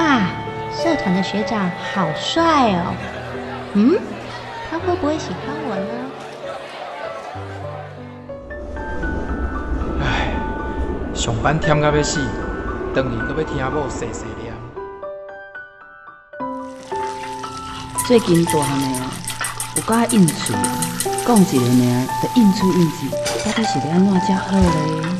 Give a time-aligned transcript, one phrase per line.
[0.00, 0.24] 哇，
[0.72, 2.94] 社团的学长好帅哦！
[3.74, 4.00] 嗯，
[4.70, 5.92] 他会不会喜欢我呢？
[10.02, 10.32] 唉，
[11.14, 12.18] 上班忝到要死，
[12.94, 14.54] 回去搁要听某碎碎念。
[18.06, 19.04] 最近大汉的哦，
[19.76, 20.54] 有甲应酬，
[21.26, 22.96] 讲一个名，就应出应酬，
[23.44, 25.19] 到底是要安怎才好咧？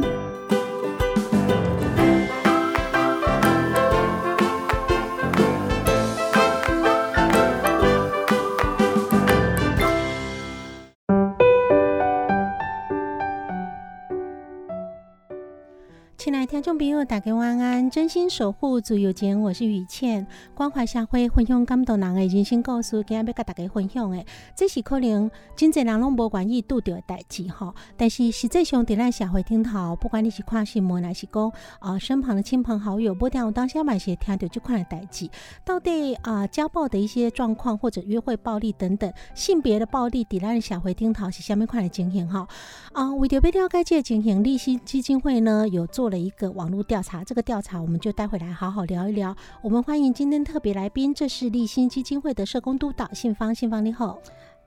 [17.11, 24.23] 大家晚安，真心守护自由情，我是雨倩，关怀社会，分享感动人的人生故事，今日要甲大家分享的，
[24.53, 27.73] 这是可能真侪人拢无愿意拄着的代志吼。
[27.95, 35.29] 但是实际上伫咱社会顶头，不管你是看新闻，还是讲啊身旁的亲朋好友，不定有当下嘛是听到这款的代志，
[35.63, 42.47] 到底啊家暴的一些状况，或者约会暴力等等，性别的暴力，伫咱社会顶头是虾米款的情形哈？
[42.91, 46.81] 啊，为着要了解这个情形，立新基金会呢有做了一个网络。
[46.91, 49.33] 调查这个调查，好我们就待会来好好聊一聊。
[49.61, 54.19] 我们欢迎今天特别来宾，这是立新基金会的社工督导信芳，信芳你好。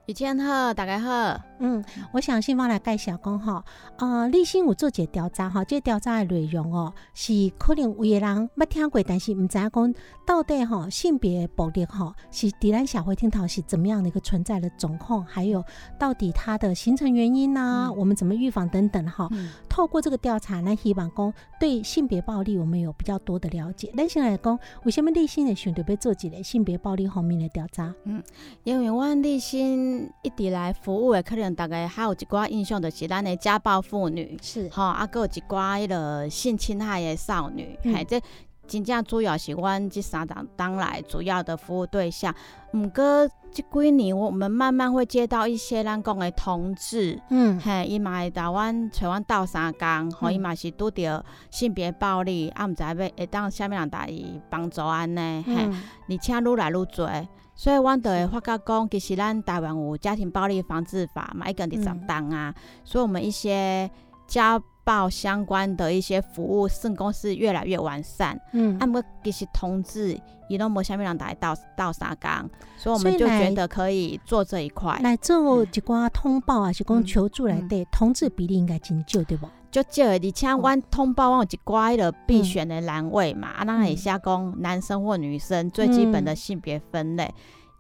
[0.06, 1.40] 雨倩好，大家好。
[1.60, 3.64] 嗯，我想信芳来介绍讲哈，
[3.96, 9.94] 呃，立新有做个调查哈，这调查的内容哦，是可能有个人捌听过，但是唔知影讲
[10.26, 15.64] 到底吼性别暴力吼是伫咱社会顶头是怎么样的一个存在的状况，还有
[15.98, 19.26] 到底它的形成原因呐，我们怎么预防等等哈。
[19.70, 23.90] 透过这个调查来希望讲对性别暴力我们有比较多的了解。
[23.94, 27.94] 那先来讲，为什么立新的选择要做一个性别暴力方面的调查？
[28.04, 28.22] 嗯，
[28.64, 29.93] 因为我立新。
[30.22, 34.68] 一直来服务的，可能大概还有一寡印象，就是咱的家暴妇女，是。
[34.70, 38.20] 吼，啊，有一寡迄个性侵害的少女，嘿，这
[38.66, 42.34] 真正主要是阮即三档当来主要的服务对象。
[42.72, 55.70] 毋过即几年，我们慢慢会接到一些咱讲的同志，嗯，嘿，伊嘛会到阮找阮斗相共，吼，伊嘛是拄着性别暴力，啊，毋知要会当啥物人带伊帮助安尼，嘿，
[56.08, 57.28] 而且愈来愈侪。
[57.56, 62.52] 所以，阮就会发觉讲，其实咱台湾有家庭暴力防治法嘛，一个二十档啊，
[62.82, 63.88] 所以我们一些
[64.26, 68.38] 家暴相关的一些服务，圣公司越来越完善。
[68.52, 70.18] 嗯，啊，毋过其实同志
[70.48, 74.98] 伊拢无虾米人来到到沙岗，所以我们就觉得可以做这一块。
[75.02, 79.48] 来做一寡通报啊，是讲求助来对同志比例应该真少，对不？
[79.70, 87.34] 就少，而且阮通报阮有一寡的必选的栏位嘛，啊，那会写讲男生或女生最基本的性别分类，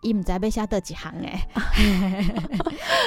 [0.04, 1.40] 伊毋知要写倒几行诶。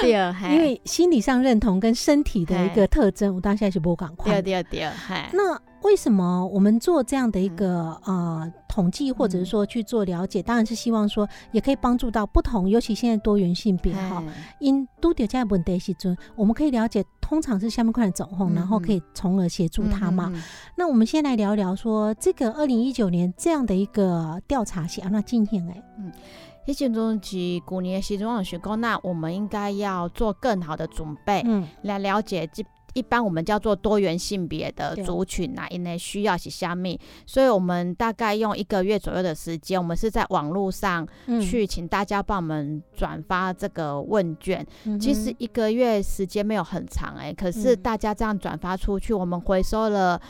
[0.02, 0.10] 对，
[0.52, 4.42] 因为心理上认同跟身体的一个特征，我当下是无赶快。
[4.42, 4.92] 对对对，
[5.32, 8.52] 那为什么我们做这样的一个呃？
[8.68, 14.22] 统计或者是说去做了解，当然是希望说也可以帮助到不同，尤其现在多元性别哈，
[14.60, 20.32] 因都掉在问题时阵，我们可以了解通常是下面块的总控，然后可以从而协助他嘛。
[20.76, 25.82] 那我们先来聊聊说这个二零一九年这样的一个调查是安那进行诶。
[25.98, 26.12] 嗯，
[26.68, 32.62] 一些中是古年的时钟学工，那我们应该要做更好的准备，嗯，来了解这。
[32.94, 41.06] 一般我们叫做多元性别的族群啊，因为需要是虾米，所以我们大概用一个月左右的时间，我们是在网络上
[41.40, 44.66] 去请大家帮我们转发这个问卷。
[44.98, 50.20] 其实一个月时间没有很长哎，可是大家这样转发出去，我们回收了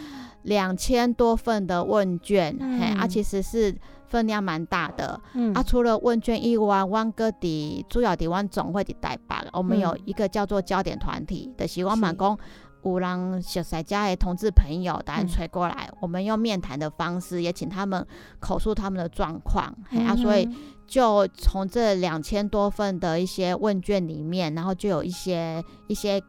[0.42, 3.74] 两千多份的问卷，嘿，啊，其实是。
[4.08, 5.20] 分量蛮大的，
[5.54, 12.36] 啊，除了问卷以外，汪哥的主要的湾总会的代表，我们有一个叫做焦点团体的，希望满工
[12.82, 18.06] 五郎小塞家的同志朋友，大家吹过来，我们用面谈的方式，也请他们
[18.40, 19.66] 口述他们的状况，
[20.06, 20.48] 啊，所以
[20.86, 26.22] 就从这两千多份的一些问卷里面，然后就有一些一些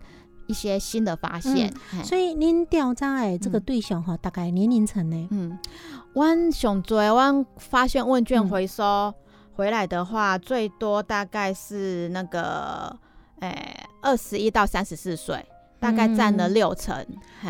[0.48, 1.72] 一些新的发现，
[2.04, 5.28] 所以您调查的这个对象哈，大概年龄层呢？
[5.30, 5.58] 嗯。
[6.14, 9.14] 阮上最，阮发现问卷回收
[9.54, 12.98] 回来的话，最多大概是那个，
[13.42, 15.46] 诶，二十一到三十四岁。
[15.80, 16.94] 大概占了六成，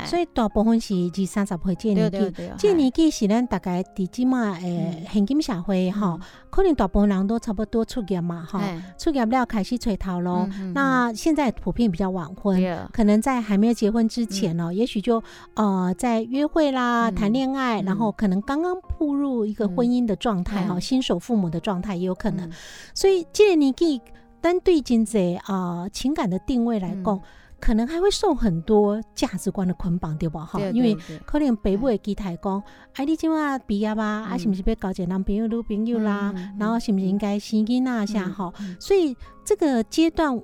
[0.05, 2.33] 所以大部分是二三十岁这年纪。
[2.57, 6.19] 这年纪是咱大概伫即嘛诶，现今社会哈，
[6.51, 8.61] 可能大部分人都差不多出业嘛哈，
[8.99, 10.47] 出业了开始垂头咯。
[10.75, 12.61] 那现在普遍比较晚婚，
[12.93, 15.21] 可能在还没有结婚之前呢，也许就
[15.55, 22.47] 呃在约会啦、谈恋爱，然后可能刚刚步入一个婚姻的状态哈，新手父母的状态也有可能。
[22.93, 23.99] 所以这年纪
[24.39, 27.19] 单对经济啊情感的定位来讲。
[27.59, 30.59] 可能还会受很多价值观的捆绑，对不哈？
[30.71, 30.95] 因为
[31.25, 32.63] 可能北部的基台讲，
[32.93, 34.03] 哎，你今晚毕业吧？
[34.29, 36.33] 啊，是不是要搞一个男朋友、女朋友啦？
[36.59, 38.53] 然后是不是应该生囡仔下哈？
[38.79, 40.41] 所以这个阶段。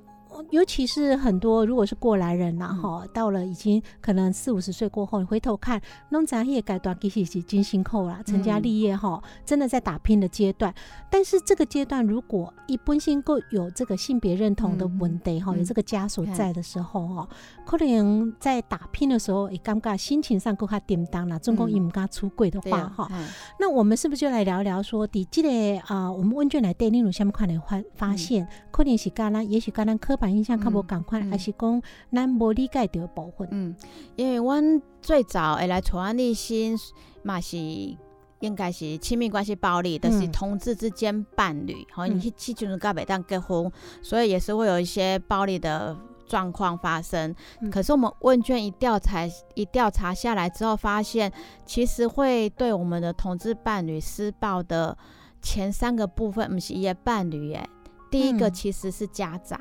[0.50, 5.80] 尤其是很多如果是过来人呐，哈，到了已经可能四五十岁过后，你回头看，
[6.10, 10.74] 弄咱也改段其实是金辛苦啦，成家立业哈，真的在打拼的阶段。
[11.10, 17.28] 但是这个阶段，如果一本身够有这个性别认同的问题哈，有这个枷锁在的时候哈，
[17.64, 21.38] 可能在打拼的时候也尴尬，心情上够他点当了。
[21.38, 23.10] 中共一唔敢出轨的话哈，
[23.58, 30.25] 那我们是不是就来聊聊说，第这个啊，我们问卷来对例如下面快来发发现，可能是刚刚，也许刚刚刻板。
[30.30, 31.82] 印象较无共款，还是讲
[32.12, 33.48] 咱无理解着部分。
[33.50, 33.74] 嗯，
[34.16, 36.76] 因为阮最早会来传安立新
[37.22, 37.56] 嘛是
[38.40, 43.70] 应该是亲密关系暴力，但是同志之间伴侣，好，你去去就是甲袂当结婚，
[44.02, 45.96] 所以也是会有一些暴力的
[46.26, 47.34] 状况发生。
[47.70, 51.32] 可是我们问卷一调查一调查下来之后，发现
[51.64, 54.96] 其实会对我们的同志伴侣施暴的
[55.40, 57.68] 前三个部分，不是一些伴侣耶，
[58.10, 59.58] 第一个其实是家长。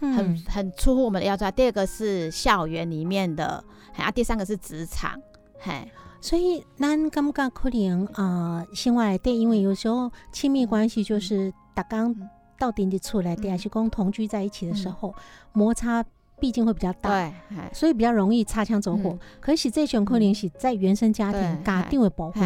[0.00, 1.50] 很很出乎我们的要求。
[1.50, 3.62] 第二个是校园里面的，
[3.96, 5.20] 啊，第三个是职场，
[5.58, 5.86] 嘿，
[6.20, 12.14] 所以咱感觉可能啊，另外对，因为有时候亲密关系就是大刚
[12.58, 15.14] 到顶的出来，对，还是讲同居在一起的时候，
[15.52, 16.02] 摩擦
[16.38, 17.32] 毕竟会比较大，对，
[17.74, 19.18] 所以比较容易擦枪走火。
[19.40, 22.40] 可是这种可能是在原生家庭家定的保护，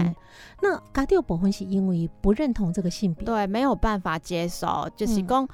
[0.60, 5.48] 那家定保护是因为不认同这个性别，对，没有办法接受，就是讲。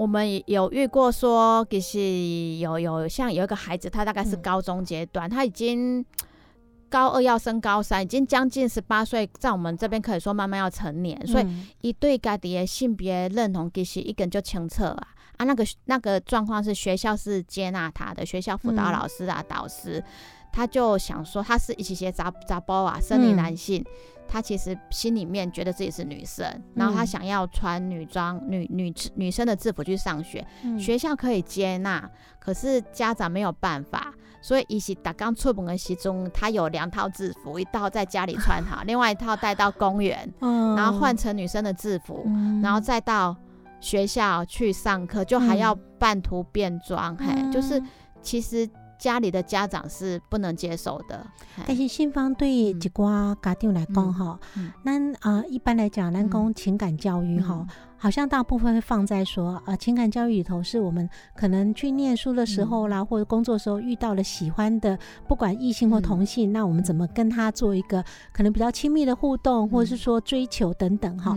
[0.00, 6.02] 我们有遇过说，就是有有像有一个孩子，他大概是高中阶段，他已经
[6.88, 11.46] 高二要升高三，已经将近十八岁，在我们这边可以说慢慢要成年，所以
[11.82, 15.08] 一对家己的性别认同其实一根就清澈啊。
[15.36, 20.02] 啊，那个那个状况是学校是接纳他的，学校辅导老师啊导师，
[20.52, 23.84] 他就想说他是一起些杂杂包啊，生理男性。
[24.32, 30.46] 他其实心里面觉得自己是女生，然后他想要穿女装、女女女生的制服去上学，
[30.78, 32.08] 学校可以接纳，
[32.38, 42.24] 可是家长没有办法，所以一起打刚出门的时中，他有两套制服，一套在家里穿好， 另外一套带到公园，然后换成女生的制服，
[42.62, 43.36] 然后再到
[43.80, 47.82] 学校去上课，就还要半途变装，嘿，就是
[48.22, 48.70] 其实。
[49.00, 51.26] 家里的家长是不能接受的，
[51.66, 54.38] 但是新方对一寡家庭来讲哈，
[54.82, 57.66] 那啊一般来讲，咱讲情感教育哈，
[57.96, 68.04] 好像大部分会放在说啊情感教育里头，是我们可能去念书的时候啦，或者工作时候遇到了喜欢的，不管异性或同性，那我们怎么跟他做一个
[68.34, 71.34] 可能比较亲密的互动，或者是说追求等等哈。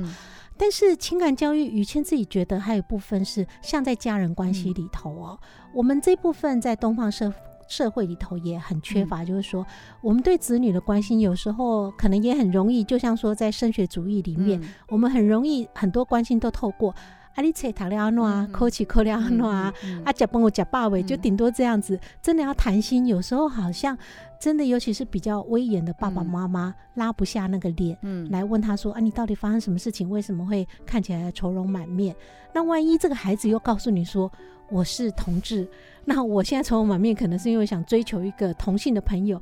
[0.58, 5.40] 但是情感教育，雨谦自己觉得还有部分是像在家人关系里头哦，
[5.74, 7.34] 我们这部分在东方社。
[7.68, 9.66] 社会里头也很缺乏，就是说，
[10.02, 16.94] 我们对子女的关心，有时候可能也很容易，就像说在升学主义里面，我们很容易很多关心都透过
[17.36, 19.74] 啊，你切塔了安诺啊，扣起扣了安诺啊，
[20.04, 22.00] 啊，假帮我假爸伟，就顶多这样子。
[22.22, 23.98] 真的要谈心，有时候好像
[24.40, 30.10] 真的，尤其是比较威严的爸爸妈妈，拉不下那个脸，嗯，来问他说啊，你到底发生什么事情？
[30.10, 32.16] 为什么会看起来愁容满面？
[32.54, 34.32] 那万一这个孩子又告诉你说
[34.70, 35.68] 我是同志？
[36.06, 39.42] 那我现在愁容满面，可能是因为想追求一个同性的朋友，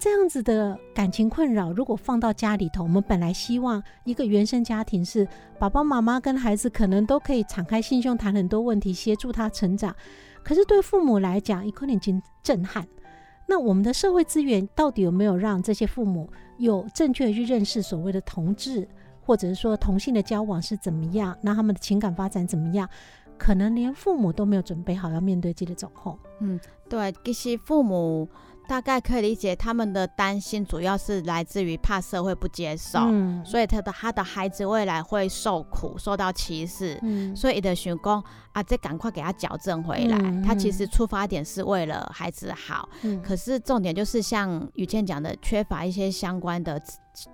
[0.00, 5.28] 这样子的感情困扰，如果放到家里头，我们本来希望一个原生家庭是
[5.58, 9.94] 爸爸妈妈跟孩子可能都可以敞开心胸谈很多问题，协助他成长。
[10.42, 12.88] 可是对父母来讲，一可能已经震撼。
[13.46, 18.88] 那我们的社会资源到底有没有让这些父母有正确的去认识所谓的同志，
[19.20, 22.88] 或者是说同性的交往是怎么样，那他们的情感发展怎么样？
[23.36, 26.18] 可能连父母都没有准备好要面对这个状况。
[26.40, 28.28] 嗯，对，其实父母
[28.70, 33.00] 大概可以理解他们的担心，主要是来自于怕社会不接受，
[33.44, 36.96] 所以他的他的孩子未来会受苦，受到歧视，
[37.34, 38.22] 所以的想讲
[38.52, 40.16] 啊，再赶快给他矫正回来。
[40.46, 42.88] 他其实出发点是为了孩子好，
[43.24, 46.80] 可是重点就是像雨倩讲的，缺乏一些相关的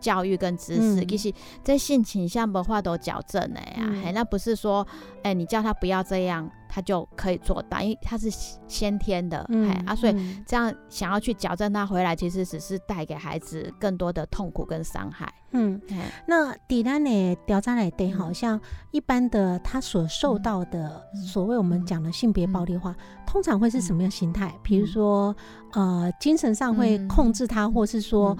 [0.00, 4.86] 教育跟知识，其实在性倾向的话都矫正的呀，那不是说，
[5.22, 6.50] 哎，你叫他不要这样。
[6.68, 8.28] 他就可以做到，因为他是
[8.66, 15.32] 先天的，哎啊，所以这样想要去矫正他回来，其实只是带给孩子更多的痛苦跟伤害。
[15.52, 15.80] 嗯，
[16.26, 17.36] 那底单呢？
[17.46, 22.94] 调查来对，好像一般的他所受到的所谓我们讲的性别暴力化，
[23.26, 24.52] 通常会是什么样心态？
[24.62, 25.34] 比如说，
[25.72, 28.36] 呃，精神上会控制他，或是说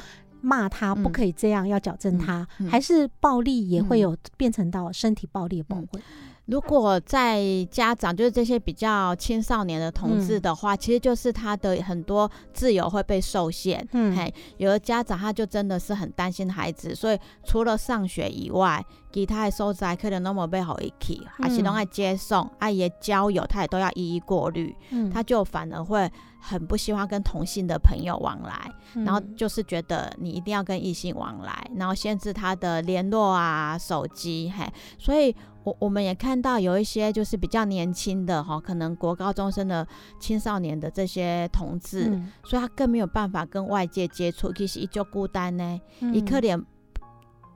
[0.46, 6.00] 骂他不可以这样，要矫正他，还是暴力也会有变成到身体暴力的部分？
[6.46, 13.86] 如果在家长就是这些比较青少年的同志的话，其实就是他的很多自由会被受限。
[13.92, 24.72] 嗯，嘿，有的家长他就真的是很担心孩子，所以除了上学以外，其他的收在可能那么被好一起，还是拢爱接送，爱也交友，他也都要一一过滤。
[24.90, 26.08] 嗯，他就反而会
[26.40, 28.70] 很不希望跟同性的朋友往来，
[29.04, 34.64] 然后就是觉得你一定要跟异性往来，然后限制他的联络啊、手机，嘿，
[34.96, 35.34] 所以。
[35.66, 39.85] 我我们也看到有一些就是比较年轻的哈，可能国高中生的
[40.20, 42.04] 青少年的这些同志，
[42.44, 45.80] 所以他更没有办法跟外界接触，其实依旧孤单呢，
[46.12, 46.62] 一可怜。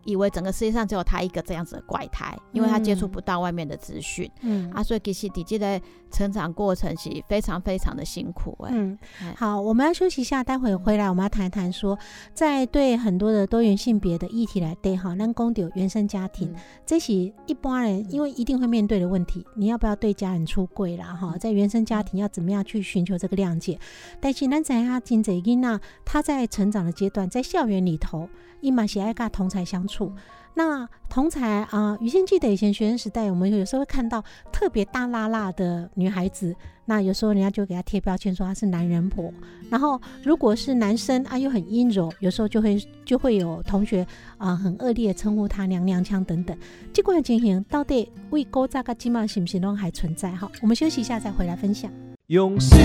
[0.05, 5.81] 以为整个世界上只有他一个这样子的怪胎，因为他接触不到外面的资讯，嗯啊，所以其实底基的
[6.11, 8.71] 成长过程是非常非常的辛苦哎。
[8.73, 8.99] 嗯，
[9.37, 11.99] 好，我们要休息一下，待会回来我们要谈一谈说，
[12.35, 16.55] 在对很多的多元性别的议题来对哈，让公丢原生家庭，
[16.87, 21.37] 这些一般人因为一定会面对的问题，你要不要对家人出柜啦哈？
[21.39, 23.79] 在原生家庭要怎么样去寻求这个谅解？
[24.21, 28.29] 但是咱在他金泽英娜，他在成长的阶段，在校园里头。
[28.63, 30.13] 伊嘛喜爱跟同才相处，
[30.55, 36.55] 那同才啊，于先记得以前学生时代，我们有时候会看到特别大辣辣的女孩子，
[36.85, 39.33] 那有时候人家就给她贴标签说她是男人婆，
[39.69, 44.07] 然后如果是男生啊又很阴柔，有时候就会就会有同学
[44.39, 46.57] 啊很恶劣称呼他娘娘腔等等，
[46.93, 50.51] 这款情形到底为勾扎个金毛是不是都还存在哈？
[50.63, 51.91] 我们休息一下再回来分享。
[52.29, 52.79] 用心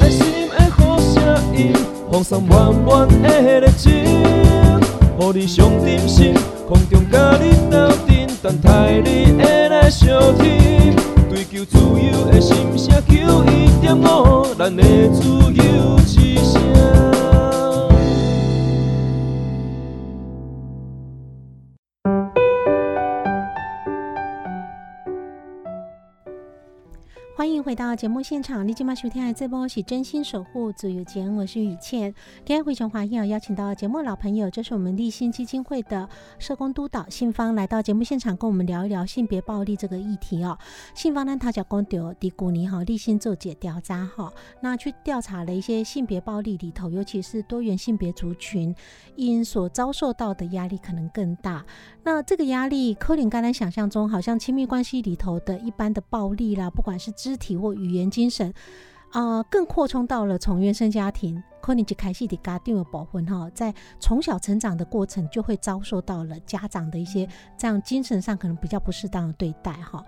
[0.00, 1.72] 爱心的好声音，
[2.10, 4.71] 放上满满的热情。
[5.30, 6.34] 予你上真心，
[6.66, 10.96] 空中甲你斗阵，等待你会来相听。
[11.30, 15.22] 追求自由的心声，求一点五，咱的自
[15.54, 17.21] 由之声。
[27.62, 32.12] 回到节目现场，你今晚收听的这波是真心守护自由节，我是雨倩。
[32.44, 36.08] 今天非常欢迎邀请到节目老朋友，这是我们立新基金会的
[36.40, 40.58] 社工督导信芳来到节目现场，跟我们聊一聊性别暴力这个议题哦。
[40.92, 48.74] 信芳呢，他叫公丢迪古尼哈，立新做解调查哈，那去调查了一些性别暴力里头，尤其是多元性别族群
[49.14, 51.64] 因所遭受到的压力可能更大。
[52.02, 58.52] 那这个压力，柯林刚才想象中，好像亲密关系里头的一般的暴力啦，不管是肢体或语言、精神，
[59.10, 70.04] 啊，更扩充到了从原生家庭，可能就开始的家庭的保护哈，在从小成长的过程，就会遭受到了家长的一些这样精神上可能比较不适当的对待哈。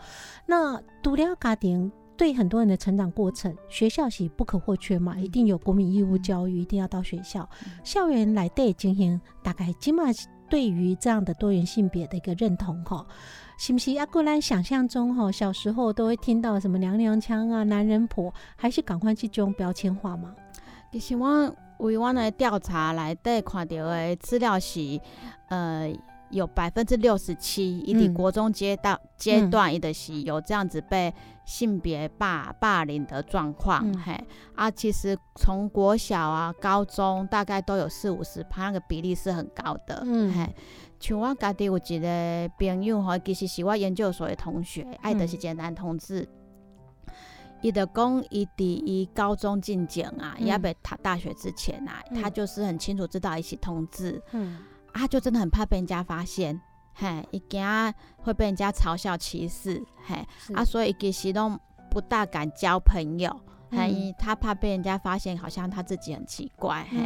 [0.47, 7.49] 那独了家庭对很多人的成长过程，学校是不可或缺嘛，一定有国民义务教育，一定要到学校
[7.83, 10.05] 校园来对进行大概起码。
[10.49, 13.05] 对于这样的多元性别的一个认同，哈，
[13.59, 20.35] 是不是阿古兰想象中，哈，小时候都会听到什么娘娘腔啊、男人婆，还是赶快去种标签化嘛？
[20.93, 25.01] 其实我为我的调查来在看到的资料是，
[25.49, 25.93] 呃，
[26.35, 31.13] 有百分之六十七，一定国中阶段阶段，一的是有这样子被
[31.45, 34.23] 性别霸霸凌的状况，嘿，
[34.55, 40.55] 啊，其实从国小啊、高中大概都有四五十趴，那个比例是很高的，嗯，嘿，
[40.99, 46.29] 像我家己有一个朋友吼，其实是我研究所的同学，爱的是简单同志。
[47.63, 54.59] 伊的讲，伊伫伊高中进前啊，也被读大学之前啊，他就是很清楚知道一些同志，嗯，
[54.95, 56.59] 他就真的很怕被人家发现，
[56.95, 57.63] 嘿，伊惊
[58.17, 61.59] 会被人家嘲笑歧视，嘿，啊，所以其实都
[61.91, 63.39] 不大敢交朋友，
[63.71, 66.99] 嘿，他怕被人家发现，好像他自己很奇怪，嘿，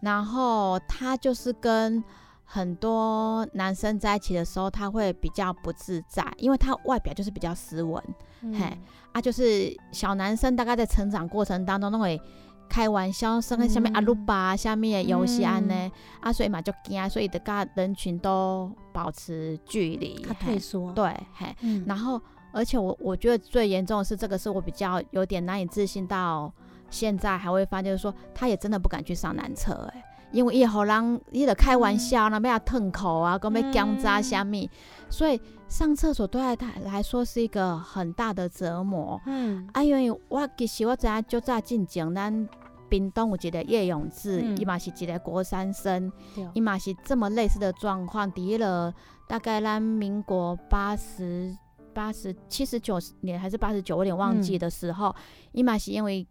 [0.00, 2.02] 然后他就是跟
[2.44, 8.02] 很多男生在一起的时候，他会比较不自在，因为他外表就是比较斯文，
[8.40, 8.78] 嘿。
[9.12, 12.20] 啊，就是小男生大概在成长过程当中都会
[12.68, 21.54] 开玩笑，生个下面阿鲁巴下面游戏安呢，啊，所以嘛就惊，所以得跟人群都保持距离，他退缩，对，嘿，
[21.86, 22.20] 然后
[22.52, 26.52] 而且我我觉得最严重的是这个是我比较有点难以置信，到
[26.90, 30.04] 现在还会发就是说他也真的不敢去上男厕，哎，
[30.34, 34.68] 因为伊互人伊得开玩笑，那边要吞口啊，讲要姜渣虾米，
[35.08, 42.48] 所以上厕所对他来说是一个很大的折磨，嗯，啊，因为我其实我知影就早进前咱。
[42.86, 46.12] 冰冻有一个叶永志，伊嘛是一个国三生，
[46.52, 48.30] 伊嘛是这么类似的状况。
[48.30, 48.94] 第了
[49.26, 51.56] 大概咱民国八十
[51.92, 55.12] 八十七十九年还是八十九，我有点忘记的时候，
[55.50, 56.24] 伊嘛是因为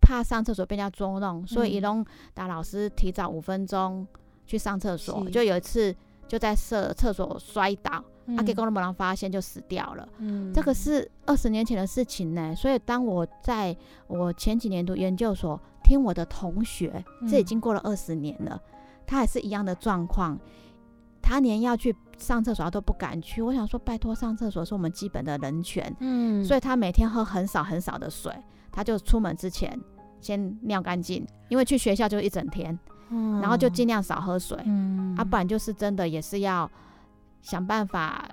[0.00, 4.06] 怕上厕所被人家捉弄，所以伊拢打老师提早五分钟
[4.46, 5.28] 去上厕所。
[5.30, 5.94] 就有一次
[6.26, 7.92] 就在厕厕所摔倒，
[8.36, 10.08] 啊，给工人没人发现就死掉了。
[10.18, 12.54] 嗯，这个是二十年前的事情呢。
[12.54, 13.76] 所以当我在
[14.06, 15.60] 我前几年读研究所。
[15.84, 18.60] 听我的同学，这已经过了二十年了，
[19.06, 20.38] 他还是一样的状况，
[21.22, 23.40] 他连要去上厕所都不敢去。
[23.40, 28.30] 我想说，拜托，上厕所是我们基本的人权，嗯，所以他每天喝很少很少的水，
[28.72, 29.78] 他就出门之前
[30.20, 32.78] 先尿干净，因为去学校就一整天，
[33.40, 36.70] 然后就尽量少喝水，嗯，啊，不然就是真的也是要
[37.42, 38.28] 想办法。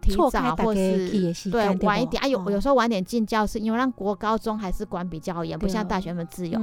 [0.00, 6.58] 提早或是对晚一点啊，有有时候晚点进教室，因为让国高中还是管比较严，不像大学们自由，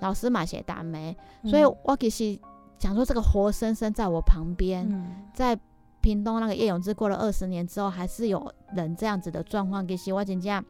[0.00, 2.38] 老师嘛写大没，所以我其实
[2.78, 4.86] 想说这个活生生在我旁边，
[5.32, 5.58] 在
[6.02, 10.62] 屏东那个叶永志过了二十年之后，还是有人这样子的状况，其实我真正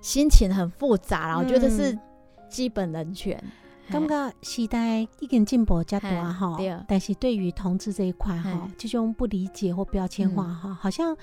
[0.00, 1.98] 心情很复杂啦，我觉得是
[2.48, 3.42] 基本人权。
[3.90, 11.16] 感觉时代已经进步较多哈，但是对于同志这一块哈，这种不理解或标签化哈，好像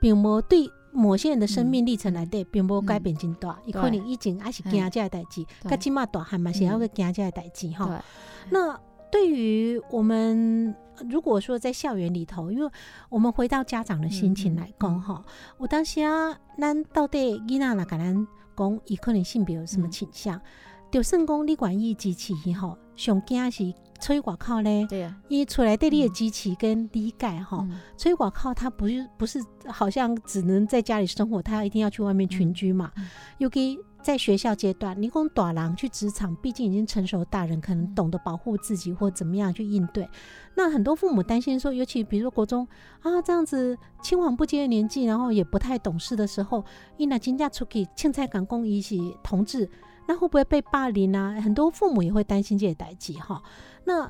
[0.00, 3.58] 并无对某些人的生命历程来对，并无改变真大。
[3.66, 8.02] 伊可能以前还是惊这个代志，甲即码大汉嘛是要个惊这个代志哈。
[8.48, 10.74] 那对于我们
[11.08, 12.70] 如果说在校园里头，因为
[13.08, 15.24] 我们回到家长的心情来讲哈，
[15.58, 20.40] 我当时啊，咱到底囡仔哪个人讲伊可能性别有什么倾向？
[20.90, 27.66] 就算讲你愿意支持吼，上惊是出去外口咧，对啊，因为出来对你的支持跟理解吼，
[27.98, 32.92] 出去外口他不是不是好像只能在家里生活，他一定要去外面群居嘛。
[33.38, 40.08] 尤其在学校阶段，你讲大人去职场，毕竟已经成熟大人，可能懂得保护自己或怎么样去应对。
[40.54, 42.64] 那很多父母担心说，尤其比如说国中
[43.00, 46.64] 啊这样子青黄不接的年纪，然后也不太懂事的时候，
[46.96, 49.68] 伊那真正出去青菜赶工一起同志。
[50.06, 51.40] 那会不会被霸凌啊？
[51.40, 53.42] 很多父母也会担心这些代际哈。
[53.86, 54.08] 那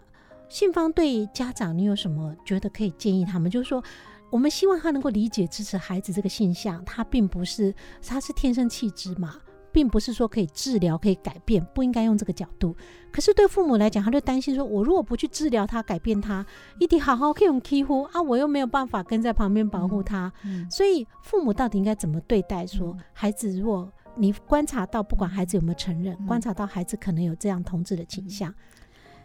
[0.50, 3.50] 信方对家长，你有什么觉得可以建议他们？
[3.50, 3.82] 就是说，
[4.28, 7.74] 我们希望他能够理解支持孩子这个现象，他并不是
[8.06, 9.36] 他是天生气质嘛，
[9.76, 12.74] 并不是说可以治疗可以改变，不应该用这个角度。
[13.12, 16.42] 可是对父母来讲，他就担心说，我如果不去治疗他、改变他，
[16.78, 20.32] 一定好好可以用欺负啊，我又没有办法跟在旁边保护他。
[20.70, 23.60] 所以父母到底应该怎么对待说孩子？
[23.60, 28.54] 如果你观察到，不管孩子有没有承认，观察到孩子可能有这样同志的倾向。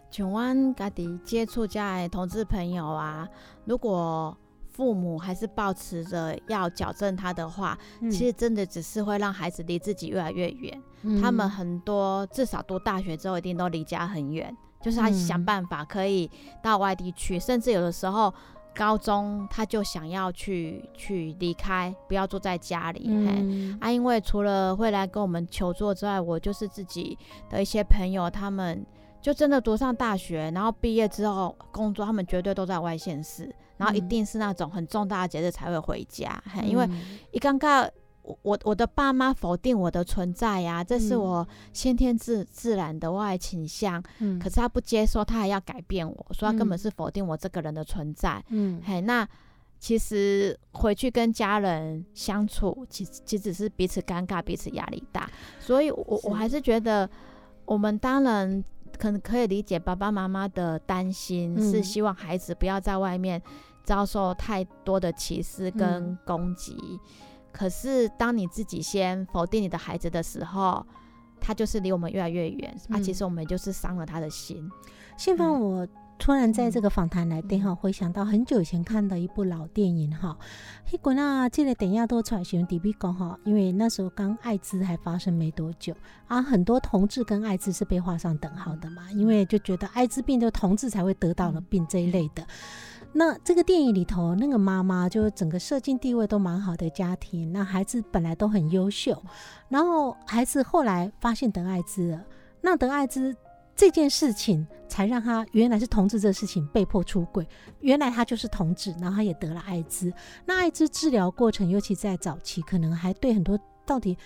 [0.10, 0.44] 像我
[0.76, 3.26] 家己接触家同志朋友啊，
[3.64, 4.38] 如果
[4.72, 7.78] 父母还是保持着要矫正他的话，
[8.10, 10.82] 其实真的只是会让孩子离自己越来越远。
[11.22, 16.30] 他们很多至少读大学之后，一定都离家很远，就是他想办法可以
[16.64, 18.34] 到外地去，甚至有的时候。
[18.74, 23.06] 高中他就想要去去离开，不要坐在家里。
[23.06, 27.18] 嘿，啊，因为除了会来跟我们求助之外，我就是自己
[27.50, 28.86] 的一些朋友，他们
[29.22, 36.42] 就真的读上大学，然后毕业之后工作，他们绝对都在外县市，然后一定是那种很重大的节日才会回家。
[36.54, 36.88] 嘿，因为
[37.32, 37.90] 一刚刚。
[38.44, 44.02] 我我的爸妈否定我的存在呀，这是我先天自自然的外倾向。
[44.20, 48.42] 嗯，可是他不接受，他还要改变我，说他根本是否定我这个人的存在。
[48.50, 49.28] 嗯，嘿，那
[49.80, 55.28] 其实回去跟家人相处，其其实是彼此尴尬，彼此压力大。
[55.60, 57.10] 所以，我我还是觉得，
[57.66, 58.64] 我们当然
[59.00, 63.42] 可能可以理解爸爸妈妈的担心，是希望孩子不要在外面
[63.92, 66.78] 遭受太多的歧视跟攻击。
[67.52, 70.86] 可是，当你自己先否定你的孩子的时候，
[71.42, 72.98] 他就是离我们越来越远啊！
[73.02, 74.66] 其实我们就是伤了他的心。
[75.18, 75.86] 现在我
[76.18, 80.38] 突然在这个访谈来电哈，回想到很久以前看的一部老电影哈。
[80.86, 81.50] 嘿，滚啊！
[81.50, 85.94] 记得等下多出来喜欢迪比讲哈，因为那时候刚艾滋还发生没多久
[86.28, 92.48] 啊，很多同志跟艾滋是被画上等号的嘛，因为就觉得艾滋病的同志才会得到了病这一类的。
[93.14, 99.22] 那这个电影里头，那个妈妈就整个社经地位都蛮好的家庭，那孩子本来都很优秀，
[99.68, 102.26] 然后孩子后来发现得艾滋了，
[102.62, 103.36] 那得艾滋
[103.76, 107.48] 这件事情，才让他原来是同志这事情被迫出轨，
[107.82, 110.14] 原来他就是同志，然后他也得了艾滋。
[110.46, 114.18] 那艾滋治疗过程，尤其在早期，可能还对很多到底。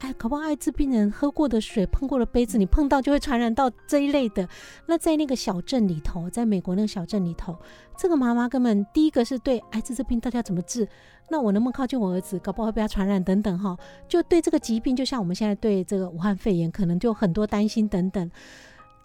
[0.00, 4.46] 哎，搞不好艾滋病人喝过的水、碰过的杯子，你碰到就会传染到这一类的。
[4.86, 7.56] 那在那个小镇里头，在美国那个小镇里头，
[7.96, 10.86] 这个妈妈根本第一个是对艾滋这病大家怎么治？
[11.30, 12.38] 那我能不能靠近我儿子？
[12.40, 13.74] 搞不好会被他传染等等哈，
[14.06, 18.30] 就对这个疾病，就像我们现在对这个武汉肺炎，可能就很多担心等等。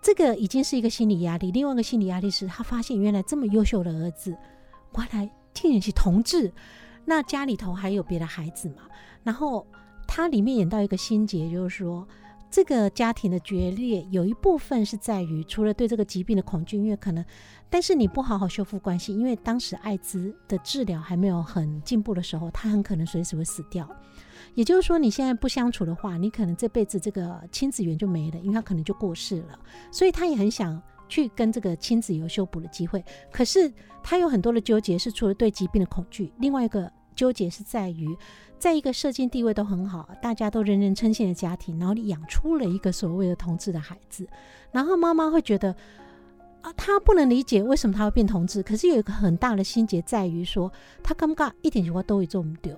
[0.01, 1.49] 这个已经是一个心理压力。
[1.51, 4.35] 另外一个心理压力是他发现原来这么优秀的儿子，
[4.97, 6.51] 原来竟然是同志，
[7.05, 8.83] 那家里头还有别的孩子嘛？
[9.23, 9.65] 然后。
[10.11, 12.05] 它里面演到一个心结，就是说，
[12.49, 17.23] 这个家庭的决裂有一部分是在于，除了对这个疾病的恐惧，因为可能，
[17.69, 23.87] 但是你不好好修复关系，因为当时艾滋的治疗还没有很进步的时候，他很可能随时会死掉。
[24.55, 29.59] 也就是说，你现在不相处的话，你可能这辈子这个亲子缘就没了，因为他可能就过世了。
[29.91, 33.71] 所以他也很想去跟这个亲子有修补的机会，可是
[34.03, 38.17] 他有很多的纠结，是除了对疾病的恐惧，另外一个纠结是在于。
[38.59, 44.27] 在一个社经地位都很好，大家都人人称羡的家庭，然后你养出了一个所谓的同志的孩子，
[44.71, 45.73] 然后妈妈会觉得
[46.61, 48.61] 啊，他不能理解为什么他会变同志。
[48.61, 52.77] 可是有一个很大的心结在于说，他尴尬一点情况都会做不丢，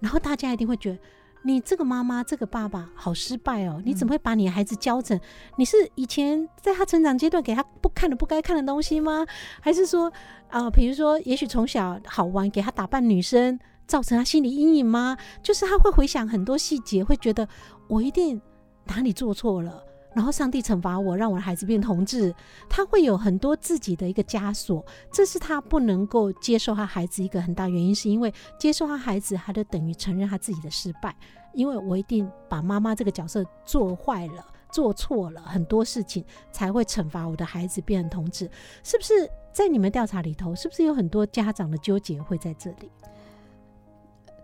[0.00, 0.98] 然后大家一定会觉得
[1.44, 5.18] 你这个妈妈这个爸爸好失败哦，你怎么会把你的孩子教成？
[5.56, 9.24] 你是以前在他成长阶段给他不看的不该看的东西吗？
[9.60, 10.12] 还是说
[10.50, 13.58] 啊，比如说也许从小好玩，给他打扮女生？
[13.86, 15.16] 造成他心理阴影吗？
[15.42, 17.46] 就是他会回想很多细节，会觉得
[17.88, 18.40] 我一定
[18.86, 22.34] 哪里做错了，然后上帝惩罚我，让我的孩子变同志。
[22.68, 31.14] 他会有很多自己的一个枷锁，这是他不能够接受他孩子一个很大原因，是因为接受他孩子，他就等于承认他自己的失败。
[31.54, 38.50] 因为我一定把妈妈这个角色做坏了，做错了很多事情，才会惩罚我的孩子变成同志。
[38.82, 42.90] 是不是在你们调查里头，是不是有很多家长的纠结会在这里？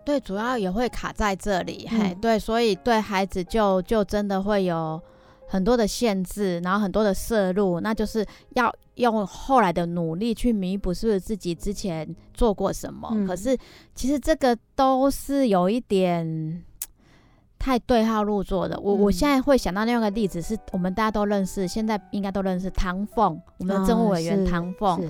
[0.09, 4.99] 对，主要也会卡在这里，嘿，对，所以对孩子就就真的会有
[5.47, 13.07] 很多的限制，然后很多的摄入，那就是要用后来的努力去弥补，是不是自己之前做过什么？
[13.27, 13.55] 可是
[13.93, 16.63] 其实这个都是有一点
[17.59, 18.79] 太对号入座的。
[18.79, 25.07] 我我现在会想到另外一个例子，是我们大家都认识，现在应该都认识唐凤，我们的政务委员唐凤。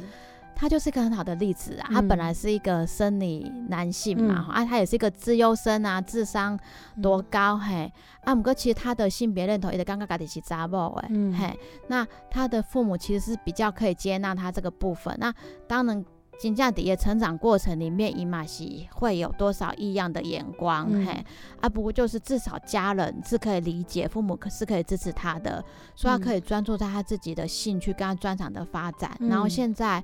[0.59, 6.59] 他就是一个很好的例子啊，他本来是一个生理男性嘛，啊，他也是一个自优生啊，智商
[7.01, 7.89] 多高嘿，
[8.25, 15.33] 啊，不过其实他的性别认同也得刚刚家己是查某哎，嘿，那他的父母其实是比较可以接纳他这个部分，那
[15.65, 16.03] 当然
[16.37, 21.25] 金价底的成长过程里面，伊玛西会有多少异样的眼光嘿，
[21.61, 25.63] 啊，不过就是至少家人是可以理解，父母可是可以支持他的，
[25.95, 30.03] 所以他可以专注在他自己的兴趣跟他专长的发展，然后现在。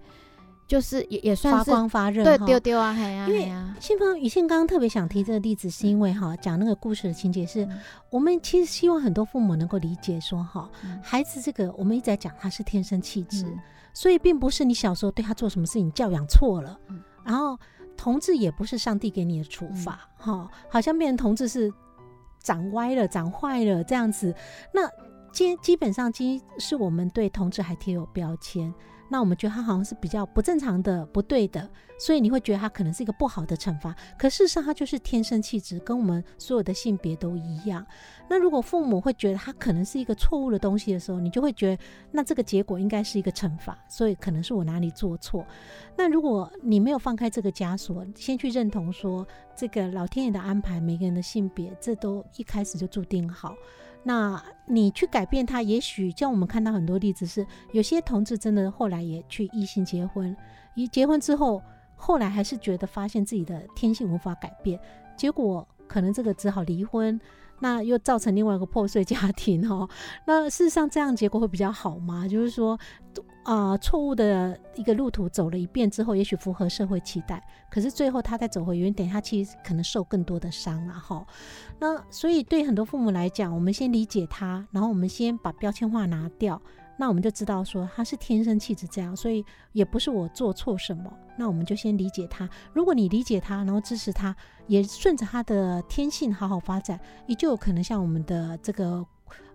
[0.68, 2.92] 就是也也算是发光发热，对丢丢啊，
[3.28, 7.68] 因为信芳雨信刚刚特别想提这个例子，是因为哈讲那个故事的情节是，
[8.10, 10.68] 我们其实希望很多父母能够理解说哈，
[11.04, 13.46] 孩子这个我们一直在讲他是天生气质，
[13.94, 16.80] 所以并不是你小时候对他做什么事情教养错了，
[17.24, 17.56] 然后
[17.96, 21.72] 同志也不是上帝给你的处罚哈，好像变成同志是
[22.40, 24.34] 长歪了、长坏了这样子，
[24.74, 24.90] 那
[25.32, 28.74] 基基本上基是我们对同志还贴有标签。
[29.10, 33.96] 那我们觉得他好像是比较不正常的、不对的，所以你会觉得他可能是一个不好的惩罚。
[34.18, 37.86] 可事实上，他就是天生气质，跟我们所有的性别都一样。
[38.28, 45.46] 那如果父母会觉得他可能是一个错误的东西的时候，你就会觉得那这个结果应该是一个惩罚，所以可能是我哪里做错。
[45.96, 53.56] 那如果你没有放开这个枷锁，先去认同说这个老天爷的安排，每个人的性别，这都一开始就注定好。
[54.08, 60.38] 那你去改变他，也许像我们看到很多例子是，有些同志真的后来也去异性结婚，
[60.76, 61.60] 一结婚之后，
[61.96, 64.80] 后来还是觉得发现自己的天性无法改变，
[65.18, 67.20] 结果可能这个只好离婚，
[67.60, 69.88] 那又造成另外一个破碎家庭哦。
[70.26, 72.28] 那事实上这样结果会比较好吗？
[72.28, 72.80] 就是说。
[73.44, 81.24] 啊，错误的一个路途走了一遍之后，也许符合社会期待，可是最后他再走回原点，他其实可能受更多的伤了哈。
[81.80, 86.60] 那所以对很多父母来讲，我们先理解他，然后我们先把标签化拿掉，
[86.98, 92.50] 那我们就知道说他是天生气质这样，所以也不是我做错什么，那我们就先理解他。
[92.74, 94.36] 如果你理解他，然后支持他，
[94.68, 99.06] 也顺着他的天性好好发展，也就有可能像我们的这个。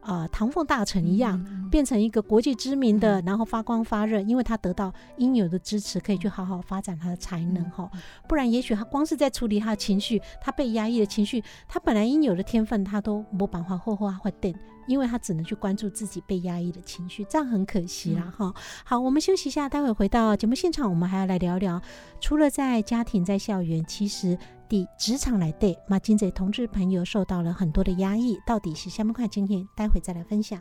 [0.00, 7.88] 啊，唐凤大臣一样，变成一个国际知名的，然后发光发热，因为他得到应有的支持，可以去好好发展他的才能哈。
[8.26, 14.50] 不然，也许他光是在处理他的情绪，他被压抑的情绪，他本来应有的天分，他都没办法后化会等，
[14.90, 18.53] 因为他只能去关注自己被压抑的情绪，这样很可惜啦哈。
[18.85, 21.81] 好，我们休息一下，待会回到节目现场，我们还要来聊聊，
[22.20, 24.37] 除了在家庭、在校园，其实
[24.68, 29.64] 的职场来对马金仔同志朋友受到了很多的压抑，到底是什么块经验？
[29.76, 30.61] 待会再来分享。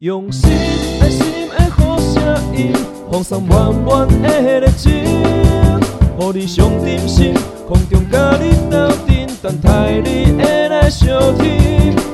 [0.00, 0.50] 用心
[1.00, 2.22] 爱心的好声
[2.54, 2.72] 音，
[3.10, 7.32] 放送满满的热情，予你上点心，
[7.66, 12.13] 空中甲你斗阵，等待你会来相听。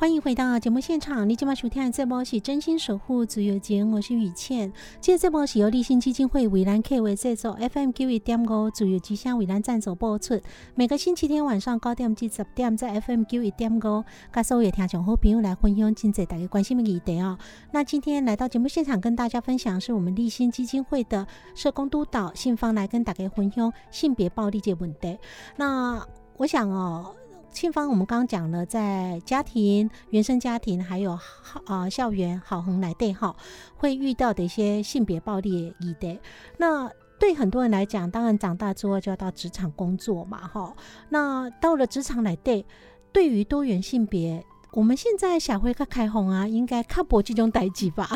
[0.00, 4.72] 欢迎回到节目现场，你今晚收听的这波是真心守护自由节，我是雨倩。
[5.00, 10.40] 今日这波是由立新基金会蔚蓝 K 为制作，FM 九一点五自由之声蔚蓝赞助播出。
[10.76, 17.36] 每个星期天晚上九点至十点，在 FM 九一点五，跟所有听众好朋友来分享今日大家关心的议题哦。
[17.72, 25.18] 那今天来到节目现场跟大家分享，是我们立新基金会的社工督导信芳来跟大家分享性别暴力这问题。
[25.56, 26.00] 那
[26.36, 27.16] 我想哦。
[27.50, 31.18] 庆芳，我们刚刚讲了，在家庭、原生家庭，还有
[31.66, 33.34] 啊校园好恒来对哈，
[33.76, 36.20] 会遇到的一些性别暴力议题。
[36.58, 40.72] 那对很多人来讲，当然长大之后就要到职场工作嘛哈。
[41.08, 42.64] 那到了职场来对，
[43.12, 48.08] 对于多元性别，我们现在小会看开红啊，应该看博这种代际吧。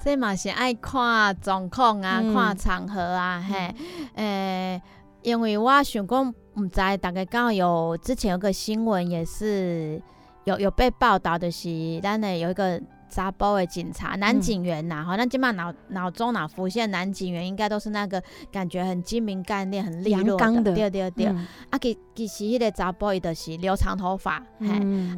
[0.00, 3.74] 这嘛是爱看状况啊，看场合啊，嘿，
[4.14, 4.82] 诶，
[5.22, 6.34] 因为我想讲。
[6.56, 10.00] 唔知大概刚好有之前有个新闻也是
[10.44, 11.68] 有有被报道的是，
[12.02, 20.74] 咱呢有一个查波的警察男警员呐，好像今晚脑脑中脑浮现男警员，应该都是那个感觉很精明干练、很利落的。
[20.74, 21.26] 对对对，
[21.70, 24.68] 啊，其其实迄个查波伊就是留长头发，嘿，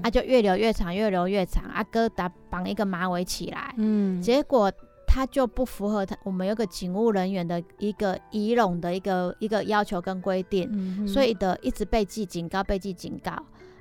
[0.03, 4.73] 啊就越留越长，越留越长，啊哥打绑一个马尾起来，嗯，结果。
[5.17, 13.33] 他就不符合他我们有个警务人员的一个仪容的一个一个要求跟规定，所以的一直被记警告，被记警告。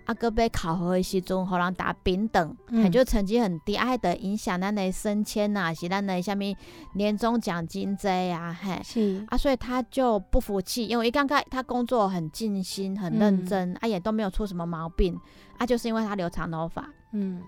[0.06, 2.90] 啊哥被考核的时阵，互人打丙等，嗯。
[2.90, 6.56] 就成绩很低，还得影响咱的升迁呐，是咱的下面
[6.94, 9.26] 年终奖金这呀，嘿，是。
[9.28, 15.20] 啊，所以他就不服气，因为一刚开他工作很尽心、很认真，啊也都没有出什么毛病，
[15.58, 17.42] 啊就是因为他留长头发，嗯。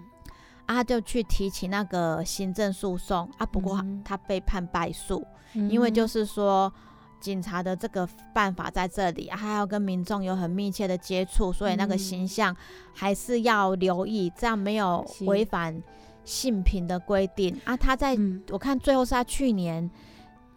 [0.67, 6.71] 啊，就去提起那个行政诉讼啊，不过他被判败诉，因为就是说
[7.19, 12.55] 警察的这个办法在这里，还要跟民众有很密切的接触，所以那个形象
[12.93, 15.81] 还是要留意，这样没有违反
[16.23, 17.75] 性平的规定啊。
[17.75, 18.15] 他在
[18.51, 19.89] 我看最后是他去年。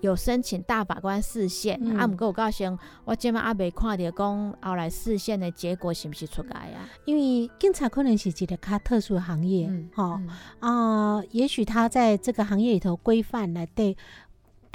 [0.01, 2.65] 有申请大法官视线，啊，毋过我告诉
[3.05, 6.89] 我今晚还未看到讲后来视线的结果是不是出来啊？
[7.05, 10.21] 因为警察可能是一个较特殊的行业，哈
[10.61, 13.97] 啊，也许他在这个行业里头规范来对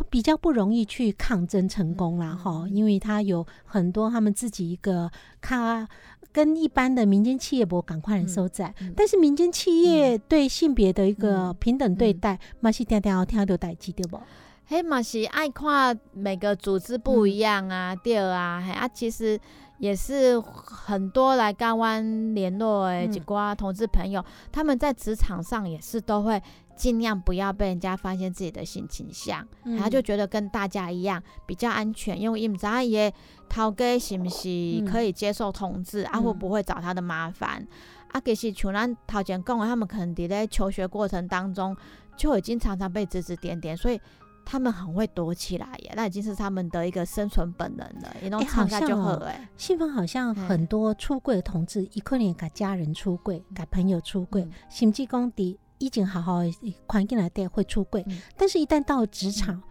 [0.09, 5.09] 比较不容易去抗争成功啦，哈，因为他有很多他们自己一个
[5.41, 5.88] 他
[6.31, 14.19] 跟一般的民间企业不赶快来收在，但是民间企业对性别的一个平等对待，嘛是定定要听到代志对不？
[14.67, 19.39] 嘿嘛是爱看每个组织不一样啊，对啊，嘿啊，其实
[19.78, 26.41] 也是很多来港湾联络诶，几瓜同志朋友，他们在职场上也是都会
[26.75, 29.47] 尽量不要被人家发现自己的性倾向，
[29.78, 33.12] 他就觉得跟大家一样比较安全，因为伊唔知伊
[33.47, 34.49] 头家是不是
[34.91, 37.67] 可以接受同志啊，会不会找他的麻烦
[38.12, 38.19] 啊？
[38.19, 41.78] 其实像咱头前讲的，他们可能在求学过程当中
[42.17, 44.01] 就已经常常被指指点点，所以。
[44.45, 48.15] 他们很会躲起来耶，那已经是他们的一个生存本能了。
[48.21, 49.49] 也能藏下就好哎。
[49.58, 56.41] 信封好像很多出柜的同志，一可能给家人出柜，给朋友出柜，甚至公敌已经好好
[56.88, 58.05] 环境来对会出柜，
[58.38, 59.62] 但是一旦到职场，